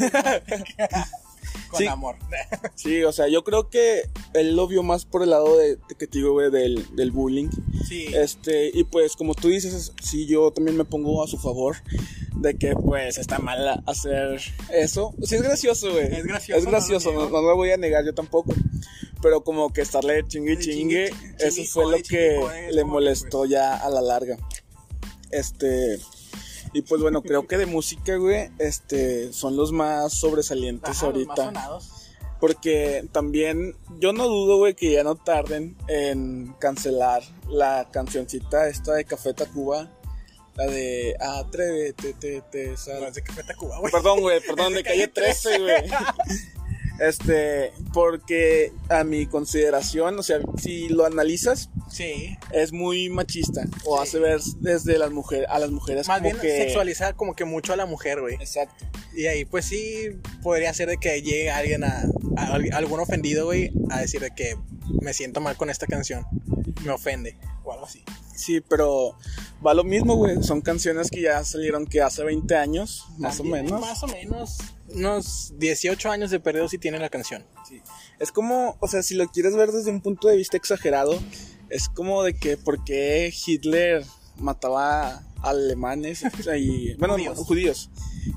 Con 1.71 1.79
Sí. 1.81 1.87
amor. 1.87 2.17
Sí, 2.75 3.03
o 3.05 3.13
sea, 3.13 3.29
yo 3.29 3.43
creo 3.43 3.71
que 3.71 4.03
él 4.35 4.55
lo 4.55 4.67
vio 4.69 4.83
más 4.83 5.05
por 5.05 5.23
el 5.23 5.31
lado 5.31 5.57
de, 5.57 5.77
de 5.77 5.95
que 5.99 6.07
te 6.07 6.19
digo, 6.19 6.33
güey, 6.33 6.51
del, 6.51 6.87
del 6.95 7.11
bullying. 7.11 7.49
Sí. 7.89 8.07
Este, 8.15 8.71
y 8.73 8.85
pues 8.85 9.17
como 9.17 9.35
tú 9.35 9.49
dices, 9.49 9.93
sí, 10.03 10.27
yo 10.27 10.51
también 10.53 10.77
me 10.77 10.85
pongo 10.85 11.23
a 11.25 11.29
su 11.29 11.39
favor 11.39 11.77
de 12.37 12.57
que 12.59 12.75
pues 12.75 13.17
está 13.19 13.39
mal 13.39 13.83
hacer 13.87 14.41
eso. 14.73 15.15
Sí, 15.23 15.37
es 15.37 15.43
gracioso, 15.43 15.91
güey. 15.93 16.13
Es 16.15 16.25
gracioso, 16.25 16.59
Es 16.61 16.67
gracioso, 16.67 17.13
no 17.13 17.21
no, 17.21 17.25
lo 17.25 17.31
no, 17.31 17.31
niego. 17.39 17.51
lo 17.51 17.57
voy 17.57 17.71
a 17.71 17.77
negar 17.79 18.05
yo 18.05 18.15
tampoco. 18.15 18.53
Pero 19.23 19.43
como 19.43 19.73
que 19.73 19.81
estarle 19.81 20.25
chingue 20.29 20.59
chingue, 20.59 21.11
chingue, 21.11 21.37
eso 21.39 21.65
fue 21.65 21.91
lo 21.91 21.97
que 22.07 22.37
es 22.69 22.75
le 22.75 22.85
molestó 22.85 23.47
ya 23.47 23.77
a 23.77 23.89
la 23.91 24.03
larga. 24.03 24.37
Este. 25.31 25.99
Y 26.77 26.83
pues 26.83 27.01
bueno, 27.01 27.23
creo 27.23 27.47
que 27.47 27.57
de 27.57 27.65
música, 27.65 28.17
güey, 28.17 28.51
este, 28.59 29.33
son 29.33 29.57
los 29.57 29.73
más 29.73 30.13
sobresalientes 30.13 30.91
Ajá, 30.91 31.07
los 31.07 31.15
ahorita. 31.15 31.35
más 31.37 31.45
sonados. 31.47 31.93
Porque 32.39 33.09
también 33.13 33.75
yo 33.99 34.13
no 34.13 34.27
dudo, 34.29 34.59
güey, 34.59 34.75
que 34.75 34.93
ya 34.93 35.03
no 35.03 35.15
tarden 35.15 35.75
en 35.89 36.55
cancelar 36.59 37.23
la 37.49 37.89
cancioncita 37.91 38.69
esta 38.69 38.93
de 38.93 39.07
Café 39.07 39.33
Tacuba. 39.33 39.91
La 40.55 40.67
de 40.67 41.17
Atrévete, 41.19 42.13
te, 42.13 42.43
te, 42.43 42.77
sal- 42.77 43.01
No, 43.01 43.07
es 43.09 43.15
de 43.15 43.23
Café 43.23 43.43
Tacuba, 43.43 43.79
güey. 43.79 43.91
Perdón, 43.91 44.21
güey, 44.21 44.41
perdón, 44.47 44.75
de 44.75 44.83
calle 44.83 45.09
13, 45.09 45.59
güey. 45.61 45.85
Este, 46.99 47.73
porque 47.93 48.73
a 48.89 49.05
mi 49.05 49.27
consideración, 49.27 50.19
o 50.19 50.23
sea, 50.23 50.39
si 50.57 50.89
lo 50.89 51.05
analizas, 51.05 51.69
Sí. 51.91 52.37
es 52.53 52.73
muy 52.73 53.09
machista. 53.11 53.65
O 53.85 53.97
Sí. 53.97 54.03
hace 54.03 54.19
ver 54.19 54.41
desde 54.61 54.99
las 54.99 55.11
mujeres, 55.11 55.47
a 55.51 55.59
las 55.59 55.71
mujeres 55.71 56.09
Más 56.09 56.19
como 56.19 56.31
bien 56.31 56.41
que... 56.41 56.57
sexualizar 56.65 57.15
como 57.17 57.35
que 57.35 57.45
mucho 57.45 57.73
a 57.73 57.77
la 57.77 57.87
mujer, 57.87 58.21
güey. 58.21 58.35
Exacto. 58.37 58.87
Y 59.15 59.27
ahí 59.27 59.45
pues 59.45 59.67
sí 59.67 60.09
podría 60.43 60.73
ser 60.75 60.89
de 60.89 60.97
que 60.99 61.21
llegue 61.23 61.51
alguien 61.51 61.85
a, 61.85 62.05
a 62.37 62.47
al- 62.55 62.73
algún 62.73 63.01
ofendido, 63.01 63.47
güey, 63.47 63.73
a 63.91 64.01
decir 64.01 64.21
de 64.21 64.31
que 64.35 64.57
me 65.01 65.13
siento 65.15 65.41
mal 65.41 65.57
con 65.57 65.71
esta 65.71 65.87
canción. 65.87 66.27
Me 66.85 66.91
ofende 66.93 67.39
o 67.65 67.73
algo 67.73 67.87
así. 67.87 68.03
Sí, 68.35 68.61
pero 68.61 69.17
va 69.67 69.73
lo 69.75 69.83
mismo, 69.85 70.15
güey. 70.17 70.43
Son 70.43 70.61
canciones 70.61 71.11
que 71.11 71.23
ya 71.23 71.43
salieron 71.45 71.87
que 71.87 72.03
hace 72.03 72.23
20 72.23 72.55
años, 72.57 73.07
más 73.19 73.39
También, 73.39 73.61
o 73.61 73.65
menos. 73.65 73.81
Más 73.81 74.03
o 74.03 74.07
menos. 74.09 74.59
Unos 74.97 75.53
18 75.59 76.11
años 76.11 76.31
de 76.31 76.41
perdido 76.41 76.69
si 76.69 76.79
tiene 76.79 76.99
la 76.99 77.09
canción. 77.11 77.45
Sí. 77.69 77.83
Es 78.19 78.33
como, 78.33 78.77
o 78.81 78.89
sea, 78.89 79.03
si 79.03 79.15
lo 79.15 79.29
quieres 79.29 79.55
ver 79.55 79.71
desde 79.71 79.91
un 79.91 80.01
punto 80.01 80.29
de 80.29 80.37
vista 80.37 80.57
exagerado, 80.57 81.19
es 81.69 81.89
como 81.89 82.23
de 82.23 82.35
que 82.35 82.57
por 82.57 82.83
qué 82.85 83.33
Hitler 83.47 84.05
mataba 84.39 85.23
alemanes 85.43 86.25
y, 86.59 86.95
bueno, 86.99 87.15
Judíos. 87.15 87.39
judíos. 87.39 87.91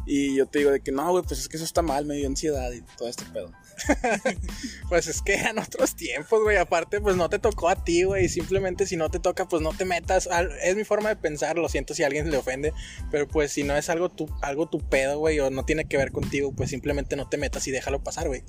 Y 0.05 0.35
yo 0.35 0.45
te 0.45 0.59
digo 0.59 0.71
de 0.71 0.81
que 0.81 0.91
no, 0.91 1.09
güey, 1.11 1.23
pues 1.23 1.39
es 1.39 1.47
que 1.47 1.57
eso 1.57 1.65
está 1.65 1.81
mal, 1.81 2.05
me 2.05 2.15
dio 2.15 2.27
ansiedad 2.27 2.71
y 2.71 2.81
todo 2.97 3.07
este 3.07 3.23
pedo. 3.25 3.51
Pues 4.89 5.07
es 5.07 5.21
que 5.21 5.35
eran 5.35 5.59
otros 5.59 5.95
tiempos, 5.95 6.41
güey. 6.41 6.57
Aparte, 6.57 6.99
pues 6.99 7.15
no 7.15 7.29
te 7.29 7.39
tocó 7.39 7.69
a 7.69 7.83
ti, 7.83 8.03
güey. 8.03 8.27
Simplemente 8.27 8.85
si 8.87 8.97
no 8.97 9.09
te 9.09 9.19
toca, 9.19 9.47
pues 9.47 9.61
no 9.61 9.73
te 9.73 9.85
metas. 9.85 10.27
Es 10.63 10.75
mi 10.75 10.83
forma 10.83 11.09
de 11.09 11.15
pensar, 11.15 11.57
lo 11.57 11.69
siento 11.69 11.93
si 11.93 12.03
a 12.03 12.07
alguien 12.07 12.31
le 12.31 12.37
ofende. 12.37 12.73
Pero 13.11 13.27
pues 13.27 13.51
si 13.51 13.63
no 13.63 13.75
es 13.75 13.89
algo 13.89 14.09
tu, 14.09 14.27
algo 14.41 14.67
tu 14.67 14.79
pedo, 14.79 15.19
güey, 15.19 15.39
o 15.39 15.49
no 15.49 15.65
tiene 15.65 15.85
que 15.85 15.97
ver 15.97 16.11
contigo, 16.11 16.51
pues 16.53 16.69
simplemente 16.69 17.15
no 17.15 17.29
te 17.29 17.37
metas 17.37 17.67
y 17.67 17.71
déjalo 17.71 18.03
pasar, 18.03 18.27
güey. 18.27 18.43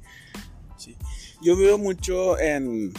Sí. 0.77 0.97
Yo 1.43 1.57
veo 1.57 1.77
mucho 1.79 2.39
en, 2.39 2.93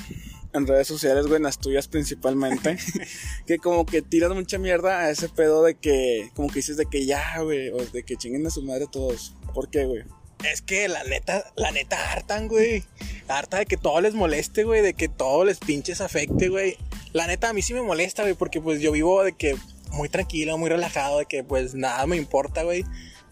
en 0.54 0.68
redes 0.68 0.88
sociales, 0.88 1.26
güey, 1.26 1.38
en 1.38 1.44
las 1.44 1.60
tuyas 1.60 1.88
principalmente, 1.88 2.78
que 3.46 3.58
como 3.58 3.86
que 3.86 4.02
tiras 4.02 4.32
mucha 4.32 4.58
mierda 4.58 5.00
a 5.00 5.10
ese 5.10 5.30
pedo 5.30 5.64
de 5.64 5.76
que, 5.76 6.30
como 6.36 6.48
que 6.50 6.56
dices 6.56 6.78
de 6.78 6.86
que 6.86 7.06
ya, 7.06 7.40
güey, 7.42 7.70
o 7.70 7.78
de 7.78 8.04
que 8.04 8.18
chinguen 8.18 8.46
a 8.46 8.50
su 8.50 8.64
madre 8.64 8.88
todos. 8.92 9.36
¿Por 9.54 9.70
qué, 9.70 9.86
güey? 9.86 10.04
Es 10.44 10.62
que 10.62 10.88
la 10.88 11.04
neta, 11.04 11.46
la 11.56 11.72
neta 11.72 12.12
hartan, 12.12 12.48
güey. 12.48 12.84
Harta 13.28 13.58
de 13.58 13.66
que 13.66 13.78
todo 13.78 14.02
les 14.02 14.14
moleste, 14.14 14.64
güey. 14.64 14.82
De 14.82 14.94
que 14.94 15.08
todo 15.08 15.46
les 15.46 15.60
pinches 15.60 16.02
afecte, 16.02 16.50
güey. 16.50 16.78
La 17.14 17.28
neta, 17.28 17.50
a 17.50 17.54
mí 17.54 17.62
sí 17.62 17.74
me 17.74 17.82
molesta, 17.82 18.24
güey. 18.24 18.34
Porque 18.34 18.62
pues 18.62 18.82
yo 18.82 18.92
vivo 18.92 19.24
de 19.24 19.34
que 19.34 19.56
muy 19.92 20.10
tranquilo, 20.10 20.58
muy 20.58 20.70
relajado. 20.70 21.20
De 21.20 21.26
que 21.26 21.44
pues 21.44 21.76
nada 21.76 22.06
me 22.08 22.18
importa, 22.18 22.64
güey. 22.64 22.86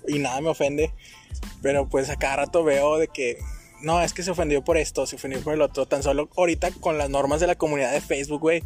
Y 0.08 0.20
nada 0.20 0.40
me 0.42 0.50
ofende. 0.50 0.94
Pero 1.62 1.88
pues 1.90 2.10
a 2.10 2.18
cada 2.18 2.38
rato 2.38 2.64
veo 2.64 2.98
de 2.98 3.08
que... 3.08 3.40
No, 3.82 4.02
es 4.02 4.14
que 4.14 4.24
se 4.24 4.32
ofendió 4.32 4.62
por 4.62 4.78
esto, 4.78 5.06
se 5.06 5.16
ofendió 5.16 5.42
por 5.42 5.54
el 5.54 5.62
otro. 5.62 5.86
Tan 5.86 6.04
solo 6.04 6.30
ahorita 6.36 6.72
con 6.72 6.98
las 6.98 7.10
normas 7.10 7.40
de 7.40 7.48
la 7.48 7.56
comunidad 7.56 7.92
de 7.92 8.02
Facebook, 8.02 8.42
güey. 8.42 8.64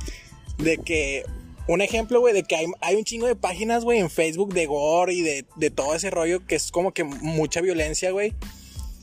De 0.58 0.77
que... 0.77 1.23
Un 1.67 1.82
ejemplo, 1.82 2.19
güey, 2.19 2.34
de 2.34 2.43
que 2.43 2.56
hay, 2.58 2.65
hay 2.82 2.95
un 2.95 3.04
chingo 3.06 3.26
de 3.28 3.36
páginas, 3.36 3.84
güey, 3.86 3.99
en 3.99 4.10
Facebook 4.10 4.54
de 4.54 4.65
gore 4.65 5.13
y 5.13 5.21
de, 5.21 5.45
de 5.56 5.69
todo 5.69 5.95
ese 5.95 6.10
rollo 6.10 6.45
que 6.45 6.56
es 6.56 6.71
como 6.71 6.93
que 6.93 7.04
mucha 7.06 7.62
violencia, 7.62 8.12
güey. 8.12 8.34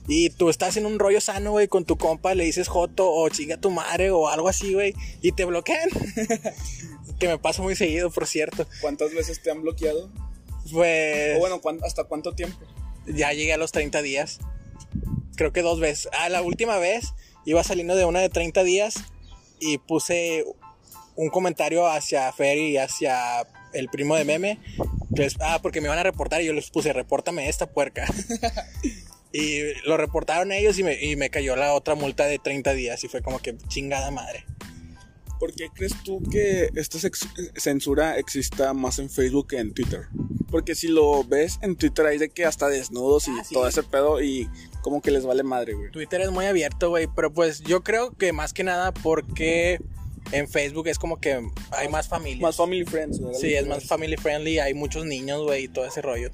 Y 0.09 0.31
tú 0.31 0.51
estás 0.51 0.77
en 0.77 0.87
un 0.87 0.99
rollo 0.99 1.21
sano, 1.21 1.53
güey, 1.53 1.69
con 1.69 1.85
tu 1.85 1.97
compa, 1.97 2.35
le 2.35 2.45
dices 2.45 2.69
joto 2.69 3.11
o 3.11 3.29
chinga 3.29 3.59
tu 3.59 3.71
madre 3.71 4.11
o 4.11 4.29
algo 4.29 4.49
así, 4.49 4.75
güey, 4.75 4.95
y 5.23 5.33
te 5.33 5.45
bloquean. 5.45 5.89
que 7.19 7.29
me 7.29 7.39
pasa 7.39 7.63
muy 7.63 7.77
seguido, 7.77 8.11
por 8.11 8.27
cierto. 8.27 8.67
¿Cuántas 8.81 9.13
veces 9.15 9.41
te 9.43 9.51
han 9.51 9.63
bloqueado? 9.63 10.11
Pues 10.73 11.37
O 11.37 11.41
bueno, 11.41 11.61
¿cuán- 11.61 11.81
¿hasta 11.85 12.05
cuánto 12.05 12.35
tiempo? 12.35 12.59
ya 13.07 13.33
llegué 13.33 13.53
a 13.55 13.57
los 13.57 13.73
30 13.73 14.03
días. 14.03 14.39
Creo 15.37 15.53
que 15.53 15.63
dos 15.63 15.81
veces. 15.81 16.09
Ah, 16.13 16.29
la 16.29 16.43
última 16.43 16.79
vez 16.79 17.15
iba 17.47 17.63
saliendo 17.65 17.97
de 17.97 18.05
una 18.05 18.21
de 18.21 18.29
30 18.29 18.63
días 18.65 18.95
y 19.59 19.79
puse 19.79 20.45
un 21.17 21.29
comentario 21.31 21.87
hacia 21.87 22.33
Fer 22.33 22.59
y 22.59 22.77
hacia 22.79 23.47
el 23.73 23.89
primo 23.89 24.17
de 24.17 24.25
Meme. 24.25 24.59
que 25.15 25.23
les- 25.23 25.37
ah, 25.41 25.59
porque 25.63 25.81
me 25.81 25.87
iban 25.89 25.99
a 25.99 26.03
reportar 26.05 26.41
y 26.41 26.47
yo 26.47 26.53
les 26.53 26.71
puse, 26.71 26.93
repórtame 26.93 27.49
esta 27.49 27.67
puerca. 27.67 28.07
y 29.33 29.61
lo 29.87 29.97
reportaron 29.97 30.53
ellos 30.53 30.79
y 30.79 30.83
me, 30.85 31.03
y 31.03 31.17
me 31.17 31.31
cayó 31.31 31.57
la 31.57 31.75
otra 31.75 31.95
multa 31.95 32.25
de 32.27 32.39
30 32.39 32.73
días 32.75 33.03
y 33.05 33.09
fue 33.09 33.23
como 33.23 33.39
que 33.41 33.57
chingada 33.69 34.11
madre. 34.11 34.45
¿Por 35.39 35.55
qué 35.55 35.69
crees 35.75 35.95
tú 36.05 36.23
que 36.31 36.69
esta 36.75 36.99
censura 37.57 38.19
exista 38.19 38.75
más 38.75 38.99
en 38.99 39.09
Facebook 39.09 39.49
que 39.49 39.59
en 39.59 39.73
Twitter? 39.73 40.03
Porque 40.51 40.75
si 40.75 40.89
lo 40.89 41.25
ves 41.25 41.59
en 41.63 41.77
Twitter 41.77 42.05
hay 42.07 42.19
de 42.19 42.29
que 42.29 42.45
hasta 42.45 42.69
desnudos 42.69 43.27
y 43.29 43.31
Ah, 43.39 43.45
sí. 43.45 43.55
todo 43.55 43.67
ese 43.67 43.83
pedo 43.83 44.21
y 44.21 44.51
como 44.83 45.01
que 45.01 45.11
les 45.11 45.25
vale 45.25 45.43
madre, 45.43 45.73
güey. 45.75 45.91
Twitter 45.93 46.21
es 46.21 46.31
muy 46.31 46.45
abierto, 46.45 46.91
güey, 46.91 47.07
pero 47.15 47.33
pues 47.33 47.61
yo 47.63 47.83
creo 47.83 48.11
que 48.17 48.33
más 48.35 48.53
que 48.53 48.65
nada 48.65 48.93
porque 48.93 49.81
en 50.33 50.49
Facebook 50.49 50.89
es 50.89 50.99
como 50.99 51.21
que 51.21 51.41
hay 51.73 51.89
más 51.89 52.09
familias. 52.09 52.41
Más 52.41 52.57
family 52.57 52.85
friends, 52.85 53.19
güey. 53.21 53.35
Sí, 53.35 53.55
es 53.55 53.67
más 53.67 53.85
family 53.85 54.17
friendly, 54.17 54.59
hay 54.59 54.75
muchos 54.75 55.05
niños, 55.07 55.43
güey, 55.43 55.65
y 55.65 55.69
todo 55.69 55.85
ese 55.87 56.03
rollo. 56.03 56.31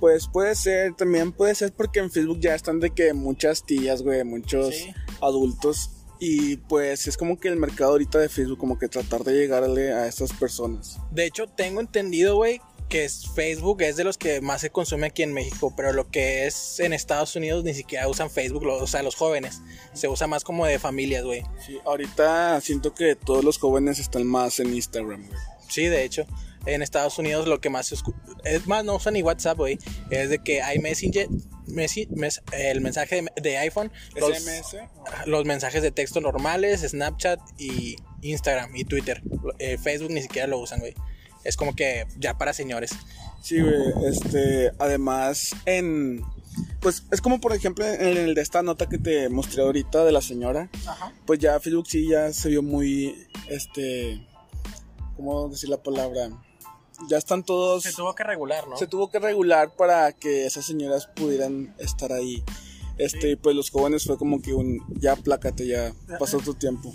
Pues 0.00 0.28
puede 0.28 0.54
ser, 0.54 0.94
también 0.94 1.32
puede 1.32 1.54
ser 1.54 1.72
porque 1.72 1.98
en 1.98 2.10
Facebook 2.10 2.38
ya 2.40 2.54
están 2.54 2.78
de 2.80 2.90
que 2.90 3.12
muchas 3.14 3.64
tías, 3.66 4.02
güey, 4.02 4.22
muchos 4.24 4.74
Sí. 4.74 4.94
adultos. 5.20 5.90
Y 6.20 6.56
pues 6.56 7.06
es 7.06 7.16
como 7.16 7.38
que 7.38 7.46
el 7.48 7.56
mercado 7.56 7.92
ahorita 7.92 8.18
de 8.18 8.28
Facebook, 8.28 8.58
como 8.58 8.78
que 8.78 8.88
tratar 8.88 9.22
de 9.22 9.34
llegarle 9.34 9.92
a 9.92 10.06
estas 10.08 10.32
personas. 10.32 10.98
De 11.12 11.24
hecho, 11.26 11.46
tengo 11.46 11.80
entendido, 11.80 12.34
güey, 12.36 12.60
que 12.88 13.04
es 13.04 13.26
Facebook 13.34 13.82
es 13.82 13.96
de 13.96 14.04
los 14.04 14.18
que 14.18 14.40
más 14.40 14.60
se 14.62 14.70
consume 14.70 15.06
aquí 15.08 15.22
en 15.22 15.32
México, 15.32 15.72
pero 15.76 15.92
lo 15.92 16.10
que 16.10 16.46
es 16.46 16.80
en 16.80 16.92
Estados 16.92 17.36
Unidos 17.36 17.62
ni 17.64 17.74
siquiera 17.74 18.08
usan 18.08 18.30
Facebook, 18.30 18.66
o 18.66 18.86
sea, 18.86 19.02
los 19.02 19.14
jóvenes. 19.14 19.60
Se 19.92 20.08
usa 20.08 20.26
más 20.26 20.44
como 20.44 20.66
de 20.66 20.78
familias, 20.78 21.24
güey. 21.24 21.42
Sí, 21.64 21.78
ahorita 21.84 22.60
siento 22.60 22.94
que 22.94 23.14
todos 23.16 23.44
los 23.44 23.58
jóvenes 23.58 23.98
están 23.98 24.26
más 24.26 24.58
en 24.60 24.74
Instagram, 24.74 25.26
güey. 25.26 25.38
Sí, 25.68 25.84
de 25.86 26.04
hecho. 26.04 26.26
En 26.66 26.82
Estados 26.82 27.18
Unidos 27.18 27.46
lo 27.46 27.60
que 27.60 27.70
más 27.70 27.86
se 27.86 27.94
es 28.44 28.66
más, 28.66 28.84
no 28.84 28.96
usan 28.96 29.14
ni 29.14 29.22
WhatsApp, 29.22 29.56
güey. 29.58 29.78
Es 30.10 30.28
de 30.28 30.38
que 30.42 30.60
hay 30.60 30.78
Messenger, 30.80 31.28
Messi- 31.66 32.08
mes- 32.10 32.42
el 32.52 32.80
mensaje 32.80 33.22
de, 33.22 33.40
de 33.40 33.56
iPhone, 33.58 33.90
los, 34.16 34.36
SMS. 34.36 34.76
los 35.26 35.44
mensajes 35.46 35.82
de 35.82 35.90
texto 35.92 36.20
normales, 36.20 36.80
Snapchat 36.82 37.40
y 37.58 37.96
Instagram 38.22 38.74
y 38.76 38.84
Twitter. 38.84 39.22
Eh, 39.58 39.78
Facebook 39.78 40.10
ni 40.10 40.20
siquiera 40.20 40.46
lo 40.48 40.58
usan, 40.58 40.80
güey. 40.80 40.94
Es 41.48 41.56
como 41.56 41.74
que 41.74 42.06
ya 42.18 42.36
para 42.36 42.52
señores. 42.52 42.90
Sí, 43.42 43.58
güey, 43.58 43.74
este, 44.04 44.70
además 44.78 45.52
en, 45.64 46.22
pues 46.80 47.04
es 47.10 47.22
como 47.22 47.40
por 47.40 47.54
ejemplo 47.54 47.86
en 47.86 48.18
el 48.18 48.34
de 48.34 48.42
esta 48.42 48.62
nota 48.62 48.86
que 48.86 48.98
te 48.98 49.30
mostré 49.30 49.62
ahorita 49.62 50.04
de 50.04 50.12
la 50.12 50.20
señora, 50.20 50.68
Ajá. 50.86 51.14
pues 51.24 51.38
ya 51.38 51.58
Facebook 51.58 51.86
sí 51.88 52.06
ya 52.06 52.30
se 52.34 52.50
vio 52.50 52.62
muy, 52.62 53.26
este, 53.48 54.26
¿cómo 55.16 55.48
decir 55.48 55.70
la 55.70 55.82
palabra? 55.82 56.28
Ya 57.08 57.16
están 57.16 57.42
todos, 57.44 57.84
Se 57.84 57.94
tuvo 57.94 58.14
que 58.14 58.24
regular, 58.24 58.68
¿no? 58.68 58.76
se 58.76 58.86
tuvo 58.86 59.10
que 59.10 59.18
regular 59.18 59.74
para 59.74 60.12
que 60.12 60.44
esas 60.44 60.66
señoras 60.66 61.06
pudieran 61.06 61.74
estar 61.78 62.12
ahí. 62.12 62.44
Este, 62.98 63.30
y 63.30 63.36
pues 63.36 63.56
los 63.56 63.70
jóvenes 63.70 64.04
fue 64.04 64.18
como 64.18 64.42
que 64.42 64.52
un, 64.52 64.84
ya 65.00 65.16
plácate, 65.16 65.66
ya 65.66 65.94
pasó 66.18 66.38
tu 66.40 66.52
tiempo. 66.52 66.92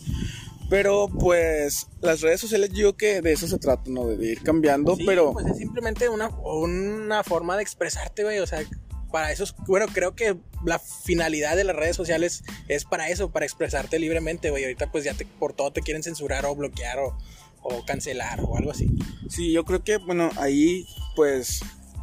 Pero 0.73 1.07
pues 1.07 1.85
las 2.01 2.21
redes 2.21 2.41
sociales 2.41 2.71
yo 2.73 2.97
que 2.97 3.21
de 3.21 3.31
eso 3.31 3.47
se 3.47 3.59
trata, 3.59 3.83
¿no? 3.91 4.07
De 4.07 4.31
ir 4.31 4.41
cambiando, 4.41 4.95
Sí, 4.95 5.03
pero... 5.05 5.31
Pues 5.31 5.45
es 5.45 5.57
simplemente 5.57 6.09
una, 6.09 6.29
una 6.29 7.23
forma 7.23 7.55
de 7.55 7.61
expresarte, 7.61 8.23
güey. 8.23 8.39
O 8.39 8.47
sea, 8.47 8.63
para 9.11 9.31
eso, 9.31 9.43
es- 9.43 9.53
bueno, 9.67 9.85
creo 9.93 10.15
que 10.15 10.35
la 10.65 10.79
finalidad 10.79 11.55
de 11.55 11.63
las 11.63 11.75
redes 11.75 11.95
sociales 11.95 12.43
es 12.69 12.85
para 12.85 13.09
eso, 13.09 13.29
para 13.29 13.45
expresarte 13.45 13.99
libremente, 13.99 14.49
güey. 14.49 14.63
Ahorita 14.63 14.91
pues 14.91 15.03
ya 15.03 15.13
te, 15.13 15.27
por 15.27 15.53
todo 15.53 15.71
te 15.71 15.81
quieren 15.83 16.01
censurar 16.01 16.43
o 16.47 16.55
bloquear 16.55 16.97
o, 16.97 17.15
o 17.61 17.85
cancelar 17.85 18.39
o 18.41 18.57
algo 18.57 18.71
así. 18.71 18.89
Sí, 19.29 19.51
yo 19.51 19.65
creo 19.65 19.83
que, 19.83 19.97
bueno, 19.97 20.31
ahí, 20.37 20.87
pues, 21.15 21.59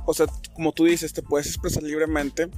o 0.06 0.14
sea, 0.14 0.26
como 0.54 0.70
tú 0.70 0.84
dices, 0.84 1.12
te 1.12 1.22
puedes 1.22 1.48
expresar 1.48 1.82
libremente, 1.82 2.48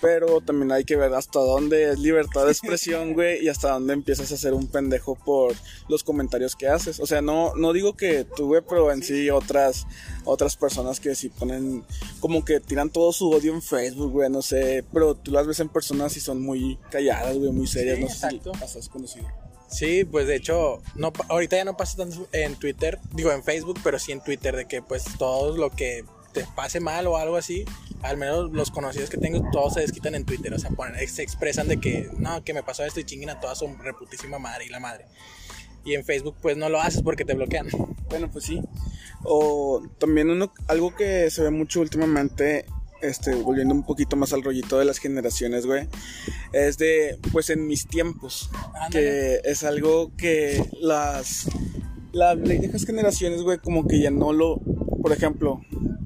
pero 0.00 0.40
también 0.40 0.72
hay 0.72 0.84
que 0.84 0.96
ver 0.96 1.12
hasta 1.14 1.40
dónde 1.40 1.90
es 1.90 1.98
libertad 1.98 2.44
de 2.44 2.52
expresión, 2.52 3.14
güey, 3.14 3.44
y 3.44 3.48
hasta 3.48 3.72
dónde 3.72 3.92
empiezas 3.94 4.30
a 4.32 4.36
ser 4.36 4.54
un 4.54 4.66
pendejo 4.68 5.16
por 5.16 5.54
los 5.88 6.04
comentarios 6.04 6.54
que 6.54 6.68
haces. 6.68 7.00
O 7.00 7.06
sea, 7.06 7.22
no, 7.22 7.54
no 7.54 7.72
digo 7.72 7.96
que 7.96 8.24
tú, 8.24 8.46
güey, 8.46 8.62
pero 8.68 8.92
en 8.92 9.02
sí 9.02 9.30
otras, 9.30 9.86
otras 10.24 10.56
personas 10.56 11.00
que 11.00 11.14
sí 11.14 11.28
ponen, 11.28 11.84
como 12.20 12.44
que 12.44 12.60
tiran 12.60 12.90
todo 12.90 13.12
su 13.12 13.30
odio 13.30 13.52
en 13.52 13.62
Facebook, 13.62 14.12
güey, 14.12 14.30
no 14.30 14.42
sé, 14.42 14.84
pero 14.92 15.14
tú 15.14 15.32
las 15.32 15.46
ves 15.46 15.60
en 15.60 15.68
personas 15.68 16.16
y 16.16 16.20
son 16.20 16.40
muy 16.40 16.78
calladas, 16.90 17.36
güey, 17.36 17.50
muy 17.50 17.66
serias, 17.66 17.96
Sí, 17.96 18.02
no 18.02 18.08
sé 18.08 18.14
exacto. 18.14 18.54
si 18.54 18.60
las 18.60 18.76
has 18.76 18.88
conocido. 18.88 19.26
Sí, 19.70 20.04
pues 20.04 20.26
de 20.26 20.36
hecho, 20.36 20.80
no, 20.94 21.12
ahorita 21.28 21.56
ya 21.56 21.64
no 21.64 21.76
pasa 21.76 21.98
tanto 21.98 22.26
en 22.32 22.56
Twitter, 22.56 22.98
digo 23.12 23.32
en 23.32 23.44
Facebook, 23.44 23.78
pero 23.84 23.98
sí 23.98 24.12
en 24.12 24.22
Twitter, 24.22 24.56
de 24.56 24.66
que 24.66 24.80
pues 24.80 25.04
todo 25.18 25.56
lo 25.56 25.70
que 25.70 26.04
te 26.32 26.44
pase 26.54 26.80
mal 26.80 27.06
o 27.06 27.16
algo 27.16 27.36
así, 27.36 27.64
al 28.02 28.16
menos 28.16 28.52
los 28.52 28.70
conocidos 28.70 29.10
que 29.10 29.16
tengo, 29.18 29.48
todos 29.50 29.74
se 29.74 29.80
desquitan 29.80 30.14
en 30.14 30.24
Twitter, 30.24 30.52
o 30.54 30.58
sea, 30.58 30.70
ponen- 30.70 31.06
se 31.08 31.22
expresan 31.22 31.68
de 31.68 31.78
que, 31.80 32.10
no, 32.18 32.44
que 32.44 32.54
me 32.54 32.62
pasó 32.62 32.84
esto 32.84 33.00
y 33.00 33.04
chinguen 33.04 33.30
a 33.30 33.40
toda 33.40 33.54
su 33.54 33.66
reputísima 33.82 34.38
madre 34.38 34.66
y 34.66 34.68
la 34.68 34.80
madre. 34.80 35.06
Y 35.84 35.94
en 35.94 36.04
Facebook 36.04 36.36
pues 36.42 36.56
no 36.56 36.68
lo 36.68 36.80
haces 36.80 37.02
porque 37.02 37.24
te 37.24 37.34
bloquean. 37.34 37.68
Bueno, 38.10 38.28
pues 38.30 38.44
sí. 38.44 38.60
O 39.24 39.82
también 39.98 40.28
uno, 40.30 40.52
algo 40.66 40.94
que 40.94 41.30
se 41.30 41.42
ve 41.42 41.50
mucho 41.50 41.80
últimamente, 41.80 42.66
este, 43.00 43.34
volviendo 43.34 43.74
un 43.74 43.84
poquito 43.84 44.16
más 44.16 44.32
al 44.32 44.42
rollito 44.42 44.78
de 44.78 44.84
las 44.84 44.98
generaciones, 44.98 45.66
güey, 45.66 45.88
es 46.52 46.78
de, 46.78 47.18
pues 47.32 47.48
en 47.50 47.66
mis 47.66 47.86
tiempos, 47.86 48.50
que 48.90 49.40
es 49.44 49.64
algo 49.64 50.12
que 50.16 50.62
las, 50.80 51.48
las 52.12 52.40
viejas 52.40 52.84
generaciones, 52.84 53.42
güey, 53.42 53.58
como 53.58 53.86
que 53.86 54.00
ya 54.00 54.10
no 54.10 54.32
lo, 54.32 54.60
por 55.02 55.12
ejemplo, 55.12 55.62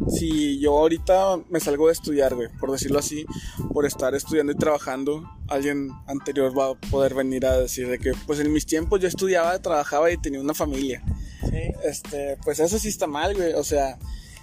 si 0.08 0.58
yo 0.58 0.78
ahorita 0.78 1.38
me 1.48 1.60
salgo 1.60 1.86
de 1.86 1.92
estudiar, 1.92 2.34
güey, 2.34 2.48
por 2.60 2.70
decirlo 2.72 2.98
así, 2.98 3.24
por 3.72 3.86
estar 3.86 4.14
estudiando 4.14 4.52
y 4.52 4.56
trabajando, 4.56 5.28
alguien 5.48 5.90
anterior 6.06 6.56
va 6.56 6.70
a 6.70 6.74
poder 6.74 7.14
venir 7.14 7.46
a 7.46 7.58
decir 7.58 7.88
de 7.88 7.98
que, 7.98 8.12
pues 8.26 8.40
en 8.40 8.52
mis 8.52 8.66
tiempos 8.66 9.00
yo 9.00 9.08
estudiaba, 9.08 9.58
trabajaba 9.60 10.10
y 10.10 10.16
tenía 10.18 10.40
una 10.40 10.54
familia 10.54 11.02
Sí. 11.48 11.58
este, 11.84 12.36
pues 12.44 12.60
eso 12.60 12.78
sí 12.78 12.88
está 12.88 13.06
mal, 13.06 13.34
güey. 13.34 13.52
O 13.54 13.64
sea, 13.64 13.98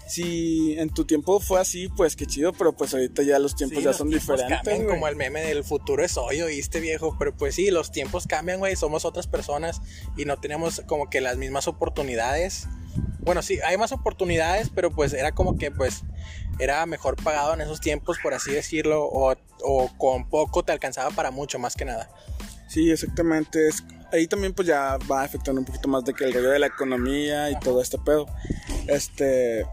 si 0.07 0.73
en 0.77 0.89
tu 0.89 1.05
tiempo 1.05 1.39
fue 1.39 1.59
así, 1.59 1.87
pues 1.87 2.15
qué 2.15 2.25
chido, 2.25 2.51
pero 2.53 2.73
pues 2.73 2.93
ahorita 2.93 3.23
ya 3.23 3.39
los 3.39 3.55
tiempos 3.55 3.77
Sí, 3.77 3.83
ya 3.83 3.89
los 3.91 3.97
son 3.97 4.09
tiempos 4.09 4.37
diferentes, 4.37 4.67
cambian, 4.67 4.87
como 4.87 5.07
el 5.07 5.15
meme 5.15 5.41
del 5.41 5.63
futuro 5.63 6.03
es 6.03 6.17
hoy, 6.17 6.41
oíste 6.41 6.79
viejo, 6.79 7.15
pero 7.17 7.35
pues 7.35 7.55
sí, 7.55 7.69
los 7.71 7.91
tiempos 7.91 8.25
cambian, 8.27 8.59
güey, 8.59 8.75
somos 8.75 9.05
otras 9.05 9.27
personas 9.27 9.81
y 10.17 10.25
no 10.25 10.37
tenemos 10.37 10.81
como 10.87 11.09
que 11.09 11.21
las 11.21 11.37
mismas 11.37 11.67
oportunidades. 11.67 12.67
Bueno, 13.19 13.41
sí, 13.41 13.59
hay 13.65 13.77
más 13.77 13.91
oportunidades, 13.91 14.69
pero 14.73 14.91
pues 14.91 15.13
era 15.13 15.31
como 15.31 15.57
que 15.57 15.71
pues 15.71 16.03
era 16.57 16.85
mejor 16.85 17.15
pagado 17.15 17.53
en 17.53 17.61
esos 17.61 17.79
tiempos, 17.79 18.17
por 18.21 18.33
así 18.33 18.51
decirlo, 18.51 19.05
o, 19.05 19.35
o 19.63 19.97
con 19.97 20.29
poco 20.29 20.63
te 20.63 20.71
alcanzaba 20.71 21.11
para 21.11 21.31
mucho, 21.31 21.59
más 21.59 21.75
que 21.75 21.85
nada. 21.85 22.09
Sí, 22.67 22.91
exactamente. 22.91 23.67
Es, 23.67 23.83
ahí 24.11 24.27
también 24.27 24.53
pues 24.53 24.67
ya 24.67 24.97
va 25.11 25.23
afectando 25.23 25.59
un 25.59 25.65
poquito 25.65 25.87
más 25.87 26.03
de 26.05 26.13
que 26.13 26.23
el 26.23 26.33
rollo 26.33 26.49
de 26.49 26.59
la 26.59 26.67
economía 26.67 27.49
y 27.49 27.59
todo 27.59 27.81
este 27.81 27.97
pedo. 27.97 28.25
Este... 28.87 29.65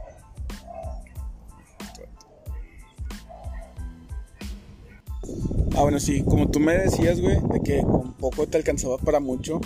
Ah, 5.77 5.83
bueno, 5.83 6.01
sí, 6.01 6.23
como 6.23 6.51
tú 6.51 6.59
me 6.59 6.73
decías, 6.77 7.21
güey, 7.21 7.37
de 7.53 7.61
que 7.63 7.83
con 7.83 8.15
poco 8.15 8.47
te 8.47 8.57
alcanzaba 8.57 8.97
para 8.97 9.21
mucho, 9.21 9.61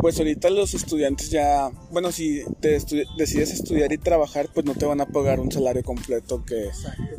pues 0.00 0.16
ahorita 0.18 0.50
los 0.50 0.72
estudiantes 0.74 1.30
ya, 1.30 1.70
bueno, 1.90 2.12
si 2.12 2.42
te 2.60 2.76
estu- 2.78 3.04
decides 3.16 3.50
estudiar 3.50 3.92
y 3.92 3.98
trabajar, 3.98 4.48
pues 4.54 4.64
no 4.64 4.74
te 4.74 4.86
van 4.86 5.00
a 5.00 5.06
pagar 5.06 5.40
un 5.40 5.50
salario 5.50 5.82
completo 5.82 6.44
que 6.44 6.70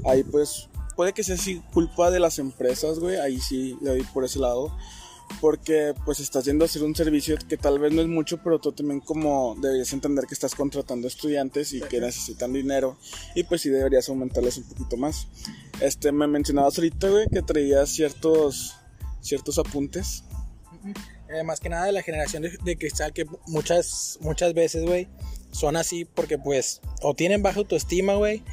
ahí 0.06 0.24
pues 0.24 0.70
puede 0.96 1.12
que 1.14 1.24
sea 1.24 1.36
así 1.36 1.62
culpa 1.74 2.12
de 2.12 2.22
las 2.22 2.40
empresas, 2.40 3.00
güey, 3.00 3.18
ahí 3.18 3.40
sí 3.42 3.76
le 3.82 3.90
doy 3.92 4.04
por 4.14 4.24
ese 4.24 4.40
lado, 4.40 4.74
porque 5.42 5.94
pues 6.06 6.22
estás 6.22 6.46
yendo 6.46 6.64
a 6.64 6.68
hacer 6.68 6.84
un 6.84 6.96
servicio 6.96 7.36
que 7.50 7.58
tal 7.58 7.78
vez 7.78 7.92
no 7.92 8.02
es 8.02 8.08
mucho, 8.08 8.38
pero 8.42 8.60
tú 8.60 8.72
también 8.72 9.02
como 9.02 9.56
deberías 9.62 9.92
entender 9.92 10.26
que 10.26 10.34
estás 10.34 10.56
contratando 10.56 11.10
estudiantes 11.10 11.74
y 11.74 11.82
que 11.82 12.00
necesitan 12.00 12.54
dinero 12.54 12.98
y 13.36 13.44
pues 13.44 13.62
sí 13.62 13.70
deberías 13.70 14.08
aumentarles 14.08 14.58
un 14.58 14.64
poquito 14.64 14.96
más. 14.96 15.28
Este, 15.82 16.12
me 16.12 16.28
mencionabas 16.28 16.78
ahorita, 16.78 17.10
güey, 17.10 17.28
que 17.30 17.42
traías 17.42 17.90
ciertos, 17.90 18.76
ciertos 19.22 19.58
apuntes. 19.58 20.24
Eh, 21.30 21.44
más 21.44 21.60
que 21.60 21.70
nada 21.70 21.86
de 21.86 21.92
la 21.92 22.02
generación 22.02 22.44
de, 22.44 22.58
de 22.64 22.78
cristal 22.78 23.14
que 23.14 23.26
muchas 23.48 24.18
muchas 24.22 24.54
veces, 24.54 24.84
güey, 24.86 25.08
son 25.52 25.76
así 25.76 26.06
porque 26.06 26.38
pues 26.38 26.82
o 27.02 27.14
tienen 27.14 27.44
baja 27.44 27.60
autoestima, 27.60 28.16
güey, 28.16 28.44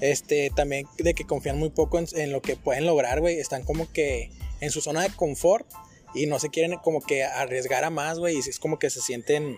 este 0.00 0.50
también 0.54 0.86
de 0.98 1.14
que 1.14 1.24
confían 1.24 1.58
muy 1.58 1.70
poco 1.70 1.98
en, 1.98 2.06
en 2.14 2.32
lo 2.32 2.42
que 2.42 2.56
pueden 2.56 2.86
lograr, 2.86 3.20
güey, 3.20 3.38
están 3.38 3.64
como 3.64 3.90
que 3.92 4.30
en 4.60 4.70
su 4.70 4.80
zona 4.80 5.02
de 5.02 5.10
confort 5.10 5.66
y 6.14 6.26
no 6.26 6.38
se 6.38 6.48
quieren 6.48 6.78
como 6.78 7.00
que 7.00 7.24
arriesgar 7.24 7.84
a 7.84 7.90
más, 7.90 8.18
güey, 8.18 8.36
y 8.36 8.38
es 8.38 8.58
como 8.58 8.78
que 8.78 8.90
se 8.90 9.00
sienten 9.00 9.56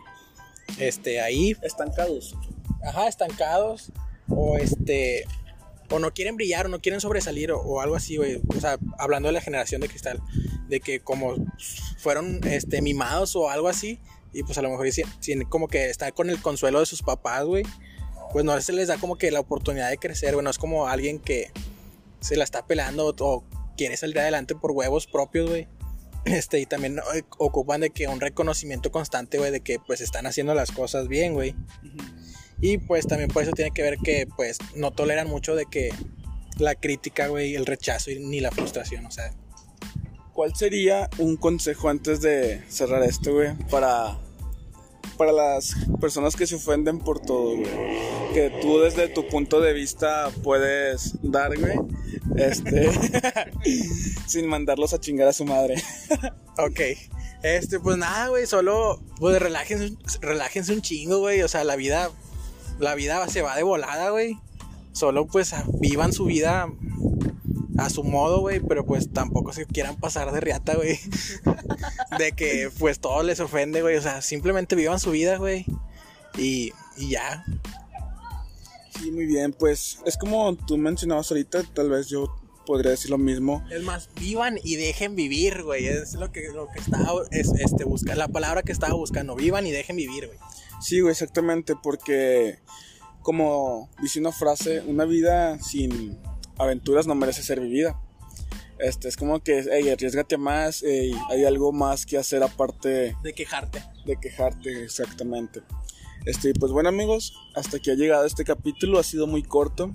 este 0.79 1.21
ahí, 1.21 1.57
Estancados. 1.63 2.35
ajá, 2.83 3.09
estancados 3.09 3.93
o 4.29 4.57
este 4.57 5.25
o 5.91 5.99
no 5.99 6.13
quieren 6.13 6.37
brillar 6.37 6.67
o 6.67 6.69
no 6.69 6.81
quieren 6.81 7.01
sobresalir 7.01 7.53
o, 7.53 7.81
algo 7.81 7.97
así, 7.97 8.17
güey. 8.17 8.41
O 8.57 8.61
sea, 8.61 8.79
hablando 8.99 9.29
de 9.29 9.33
la 9.33 9.41
generación 9.41 9.81
de 9.81 9.89
cristal, 9.89 10.21
de 10.69 10.81
que 10.81 11.01
como 11.01 11.35
fueron 11.99 12.41
este, 12.45 12.83
mimados 12.83 13.37
o 13.37 13.51
algo 13.51 13.69
así, 13.69 14.01
y 14.33 14.43
pues 14.43 14.59
a 14.59 14.63
lo 14.63 14.71
mejor 14.71 14.91
si- 14.93 15.05
si 15.21 15.39
como 15.45 15.69
que 15.69 15.89
están 15.91 16.13
con 16.13 16.29
el 16.31 16.41
consuelo 16.41 16.81
de 16.81 16.87
sus 16.87 17.03
papás, 17.03 17.45
güey, 17.45 17.65
pues 18.33 18.45
no 18.45 18.61
se 18.61 18.73
les 18.73 18.89
da 18.89 18.99
como 18.99 19.17
que 19.17 19.31
la 19.31 19.41
oportunidad 19.41 19.89
de 19.89 19.99
crecer, 19.99 20.35
güey. 20.35 20.45
No 20.45 20.51
es 20.51 20.59
como 20.59 20.89
alguien 20.89 21.19
que 21.19 21.51
se 22.21 22.37
la 22.37 22.45
está 22.45 22.67
pelando 22.67 23.15
o, 23.19 23.45
quiere 23.77 23.97
salir 23.97 24.19
adelante 24.19 24.55
por 24.55 24.73
huevos 24.73 25.07
propios, 25.07 25.49
güey. 25.49 25.69
Este, 26.25 26.59
y 26.59 26.67
también 26.67 26.99
ocupan 27.39 27.81
de 27.83 27.91
que 27.91 28.09
un 28.09 28.21
reconocimiento 28.21 28.91
constante, 28.91 29.39
güey, 29.39 29.53
de 29.53 29.61
que 29.61 29.79
pues 29.87 30.01
están 30.01 30.27
haciendo 30.27 30.55
las 30.55 30.73
cosas 30.73 31.07
bien, 31.07 31.35
güey. 31.35 31.55
Y 32.61 32.79
pues 32.79 33.07
también 33.07 33.31
por 33.31 33.43
eso 33.43 33.53
tiene 33.53 33.71
que 33.71 33.83
ver 33.83 33.99
que 33.99 34.27
pues 34.37 34.59
no 34.75 34.91
toleran 34.91 35.29
mucho 35.29 35.55
de 35.55 35.67
que 35.67 35.91
la 36.59 36.75
crítica, 36.75 37.29
güey, 37.29 37.55
el 37.55 37.67
rechazo 37.67 38.11
y 38.11 38.19
ni 38.19 38.41
la 38.41 38.51
frustración, 38.51 39.05
o 39.05 39.11
sea, 39.11 39.31
¿Cuál 40.37 40.55
sería 40.55 41.09
un 41.17 41.39
consejo 41.39 41.89
antes 41.89 42.21
de 42.21 42.63
cerrar 42.69 43.03
esto, 43.05 43.33
güey? 43.33 43.57
Para, 43.71 44.19
para 45.17 45.33
las 45.33 45.75
personas 45.99 46.37
que 46.37 46.47
se 46.47 46.57
ofenden 46.57 46.99
por 46.99 47.21
todo, 47.21 47.57
güey. 47.57 47.71
Que 48.35 48.53
tú 48.61 48.81
desde 48.81 49.09
tu 49.09 49.27
punto 49.29 49.63
de 49.63 49.73
vista 49.73 50.31
puedes 50.43 51.15
dar, 51.23 51.59
güey. 51.59 51.79
Este. 52.37 52.91
sin 54.27 54.47
mandarlos 54.47 54.93
a 54.93 55.01
chingar 55.01 55.27
a 55.27 55.33
su 55.33 55.47
madre. 55.47 55.83
ok. 56.59 56.81
Este, 57.43 57.81
pues 57.81 57.97
nada, 57.97 58.29
güey, 58.29 58.47
solo 58.47 59.01
pues 59.19 59.41
relájense, 59.41 59.97
relájense 60.21 60.75
un 60.75 60.83
chingo, 60.83 61.21
güey, 61.21 61.41
o 61.41 61.49
sea, 61.49 61.65
la 61.65 61.77
vida 61.77 62.11
la 62.79 62.95
vida 62.95 63.27
se 63.29 63.43
va 63.43 63.57
de 63.57 63.63
volada, 63.63 64.11
güey. 64.11 64.39
Solo 64.93 65.27
pues 65.27 65.55
vivan 65.81 66.13
su 66.13 66.25
vida 66.25 66.69
a 67.79 67.91
su 67.91 68.03
modo, 68.03 68.41
güey, 68.41 68.61
pero 68.61 68.87
pues 68.87 69.13
tampoco 69.13 69.53
se 69.53 69.67
quieran 69.67 69.97
pasar 69.97 70.33
de 70.33 70.41
riata, 70.41 70.75
güey. 70.75 70.99
de 72.19 72.33
que 72.33 72.71
pues 72.79 73.01
todo 73.01 73.23
les 73.23 73.41
ofende, 73.41 73.83
güey. 73.83 73.97
O 73.97 74.03
sea, 74.03 74.23
simplemente 74.23 74.77
vivan 74.77 74.99
su 75.01 75.11
vida, 75.11 75.37
güey. 75.37 75.67
Y, 76.39 76.73
y 76.97 77.11
ya. 77.11 77.45
Sí, 78.99 79.11
muy 79.11 79.27
bien, 79.27 79.53
pues 79.53 79.99
es 80.07 80.17
como 80.17 80.57
tú 80.57 80.79
mencionabas 80.79 81.31
ahorita, 81.31 81.63
tal 81.75 81.91
vez 81.91 82.09
yo 82.09 82.35
podría 82.67 82.91
decir 82.91 83.11
lo 83.11 83.19
mismo. 83.19 83.65
Es 83.71 83.83
más, 83.83 84.11
vivan 84.21 84.59
y 84.63 84.77
dejen 84.77 85.17
vivir, 85.17 85.63
güey. 85.63 85.87
Es 85.87 86.15
lo 86.15 86.33
que, 86.33 86.49
lo 86.53 86.69
que 86.69 86.81
estaba, 86.81 87.23
es, 87.31 87.53
este, 87.59 87.85
busca, 87.85 88.15
la 88.15 88.29
palabra 88.29 88.63
que 88.63 88.73
estaba 88.73 88.95
buscando. 88.95 89.37
Vivan 89.37 89.67
y 89.67 89.71
dejen 89.71 89.97
vivir, 89.97 90.27
güey. 90.27 90.39
Sí, 90.81 91.01
güey, 91.01 91.13
exactamente, 91.13 91.75
porque 91.83 92.59
como 93.23 93.91
dice 94.01 94.21
una 94.21 94.33
frase, 94.33 94.83
una 94.87 95.05
vida 95.05 95.59
sin 95.59 96.19
aventuras 96.59 97.07
no 97.07 97.15
merece 97.15 97.43
ser 97.43 97.61
vivida. 97.61 98.01
Este, 98.79 99.09
es 99.09 99.17
como 99.17 99.41
que, 99.41 99.65
hey, 99.71 99.89
arriesgate 99.89 100.37
más, 100.37 100.83
hay 100.83 101.45
algo 101.45 101.73
más 101.73 102.05
que 102.05 102.19
hacer 102.19 102.43
aparte 102.43 103.17
de 103.23 103.33
quejarte. 103.35 103.83
De 104.05 104.17
quejarte, 104.21 104.85
exactamente. 104.85 105.63
Este, 106.27 106.53
pues 106.55 106.73
bueno 106.73 106.89
amigos, 106.89 107.35
hasta 107.55 107.77
aquí 107.77 107.91
ha 107.91 107.95
llegado 107.95 108.27
este 108.27 108.45
capítulo, 108.45 108.99
ha 108.99 109.03
sido 109.03 109.27
muy 109.27 109.43
corto. 109.43 109.93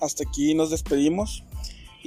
Hasta 0.00 0.24
aquí 0.24 0.54
nos 0.54 0.70
despedimos. 0.70 1.44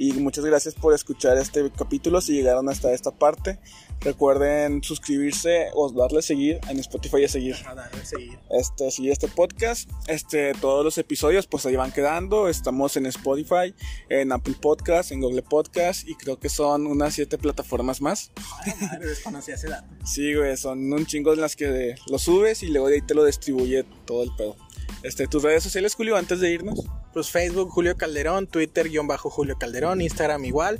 Y 0.00 0.14
muchas 0.14 0.46
gracias 0.46 0.72
por 0.74 0.94
escuchar 0.94 1.36
este 1.36 1.70
capítulo 1.76 2.22
si 2.22 2.32
llegaron 2.32 2.70
hasta 2.70 2.90
esta 2.94 3.10
parte. 3.10 3.58
Recuerden 4.00 4.82
suscribirse 4.82 5.66
o 5.74 5.92
darle 5.92 6.22
seguir 6.22 6.58
en 6.70 6.78
Spotify 6.78 7.24
a 7.24 7.28
seguir. 7.28 7.56
darle 7.62 8.06
seguir. 8.06 8.38
Este, 8.48 8.90
seguir 8.90 9.12
este 9.12 9.28
podcast. 9.28 9.90
Este, 10.06 10.54
todos 10.54 10.86
los 10.86 10.96
episodios 10.96 11.46
pues 11.46 11.66
ahí 11.66 11.76
van 11.76 11.92
quedando. 11.92 12.48
Estamos 12.48 12.96
en 12.96 13.04
Spotify, 13.04 13.74
en 14.08 14.32
Apple 14.32 14.54
Podcast, 14.58 15.12
en 15.12 15.20
Google 15.20 15.42
Podcast 15.42 16.08
y 16.08 16.14
creo 16.14 16.38
que 16.38 16.48
son 16.48 16.86
unas 16.86 17.12
siete 17.12 17.36
plataformas 17.36 18.00
más. 18.00 18.32
Ay, 18.64 18.72
madre, 18.80 19.06
desconocí 19.06 19.52
ese 19.52 19.68
dato. 19.68 19.86
sí, 20.06 20.34
güey, 20.34 20.56
son 20.56 20.90
un 20.90 21.04
chingo 21.04 21.34
en 21.34 21.42
las 21.42 21.56
que 21.56 21.94
lo 22.06 22.18
subes 22.18 22.62
y 22.62 22.68
luego 22.68 22.88
de 22.88 22.94
ahí 22.94 23.02
te 23.02 23.12
lo 23.12 23.26
distribuye 23.26 23.84
todo 24.06 24.22
el 24.22 24.30
pedo. 24.34 24.56
Este, 25.02 25.26
tus 25.26 25.42
redes 25.42 25.62
sociales, 25.62 25.94
Julio, 25.94 26.16
antes 26.16 26.40
de 26.40 26.50
irnos. 26.52 26.86
Pues 27.12 27.30
Facebook, 27.30 27.70
Julio 27.70 27.96
Calderón, 27.96 28.46
Twitter, 28.46 28.88
guion 28.88 29.06
bajo 29.06 29.30
Julio 29.30 29.56
Calderón, 29.58 30.00
Instagram 30.00 30.44
igual. 30.44 30.78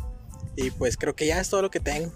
Y 0.57 0.71
pues 0.71 0.97
creo 0.97 1.15
que 1.15 1.27
ya 1.27 1.41
es 1.41 1.49
todo 1.49 1.63
lo 1.63 1.71
que 1.71 1.81
tengo. 1.81 2.13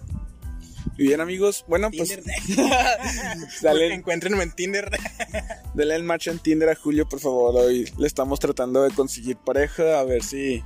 Y 0.97 1.07
bien, 1.07 1.19
amigos, 1.19 1.65
bueno, 1.67 1.89
pues. 1.91 2.17
dale, 3.61 3.93
encuéntrenme 3.93 4.43
en 4.43 4.51
Tinder. 4.53 4.89
dale 5.73 5.95
el 5.95 6.03
match 6.03 6.27
en 6.27 6.39
Tinder 6.39 6.69
a 6.69 6.75
Julio, 6.75 7.07
por 7.07 7.19
favor. 7.19 7.55
Hoy 7.55 7.91
le 7.97 8.07
estamos 8.07 8.39
tratando 8.39 8.83
de 8.83 8.91
conseguir 8.91 9.37
pareja, 9.37 9.99
a 9.99 10.03
ver 10.03 10.23
si. 10.23 10.63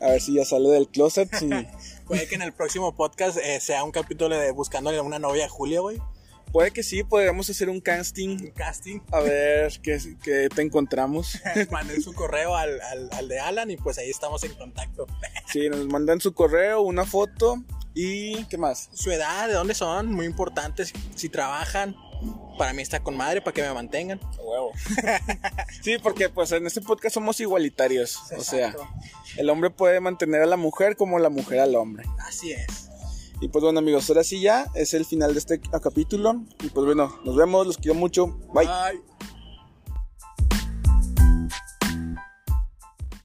A 0.00 0.08
ver 0.08 0.20
si 0.20 0.34
ya 0.34 0.44
sale 0.44 0.68
del 0.68 0.88
closet. 0.88 1.30
Puede 2.06 2.26
que 2.26 2.34
en 2.34 2.42
el 2.42 2.52
próximo 2.52 2.96
podcast 2.96 3.38
eh, 3.38 3.60
sea 3.60 3.84
un 3.84 3.92
capítulo 3.92 4.36
de 4.36 4.50
buscándole 4.50 5.00
una 5.00 5.20
novia 5.20 5.46
a 5.46 5.48
Julio, 5.48 5.82
güey. 5.82 5.98
Puede 6.52 6.70
que 6.70 6.82
sí, 6.82 7.02
podríamos 7.02 7.48
hacer 7.48 7.70
un 7.70 7.80
casting. 7.80 8.50
casting. 8.50 9.00
A 9.10 9.20
ver 9.20 9.72
qué, 9.82 9.98
qué 10.22 10.50
te 10.54 10.60
encontramos. 10.60 11.38
Manden 11.70 12.02
su 12.02 12.12
correo 12.12 12.54
al, 12.54 12.78
al, 13.10 13.28
de 13.28 13.40
Alan 13.40 13.70
y 13.70 13.78
pues 13.78 13.96
ahí 13.96 14.10
estamos 14.10 14.44
en 14.44 14.52
contacto. 14.54 15.06
sí, 15.52 15.70
nos 15.70 15.86
mandan 15.86 16.20
su 16.20 16.34
correo, 16.34 16.82
una 16.82 17.06
foto 17.06 17.62
y 17.94 18.44
¿qué 18.44 18.58
más? 18.58 18.90
Su 18.92 19.10
edad, 19.10 19.48
de 19.48 19.54
dónde 19.54 19.74
son, 19.74 20.12
muy 20.12 20.26
importantes. 20.26 20.92
Si 21.14 21.30
trabajan, 21.30 21.96
para 22.58 22.74
mí 22.74 22.82
está 22.82 23.02
con 23.02 23.16
madre, 23.16 23.40
para 23.40 23.54
que 23.54 23.62
me 23.62 23.72
mantengan. 23.72 24.20
Huevo. 24.38 24.72
sí, 25.82 25.96
porque 26.02 26.28
pues 26.28 26.52
en 26.52 26.66
este 26.66 26.82
podcast 26.82 27.14
somos 27.14 27.40
igualitarios. 27.40 28.18
O 28.36 28.44
sea, 28.44 28.74
el 29.38 29.48
hombre 29.48 29.70
puede 29.70 30.00
mantener 30.00 30.42
a 30.42 30.46
la 30.46 30.58
mujer 30.58 30.96
como 30.96 31.18
la 31.18 31.30
mujer 31.30 31.60
al 31.60 31.74
hombre. 31.76 32.04
Así 32.18 32.52
es. 32.52 32.91
Y 33.42 33.48
pues 33.48 33.64
bueno 33.64 33.80
amigos, 33.80 34.08
ahora 34.08 34.22
sí 34.22 34.40
ya 34.40 34.70
es 34.72 34.94
el 34.94 35.04
final 35.04 35.32
de 35.32 35.40
este 35.40 35.60
capítulo. 35.60 36.44
Y 36.62 36.68
pues 36.68 36.86
bueno, 36.86 37.12
nos 37.24 37.34
vemos, 37.34 37.66
los 37.66 37.76
quiero 37.76 37.98
mucho. 37.98 38.28
Bye. 38.54 39.02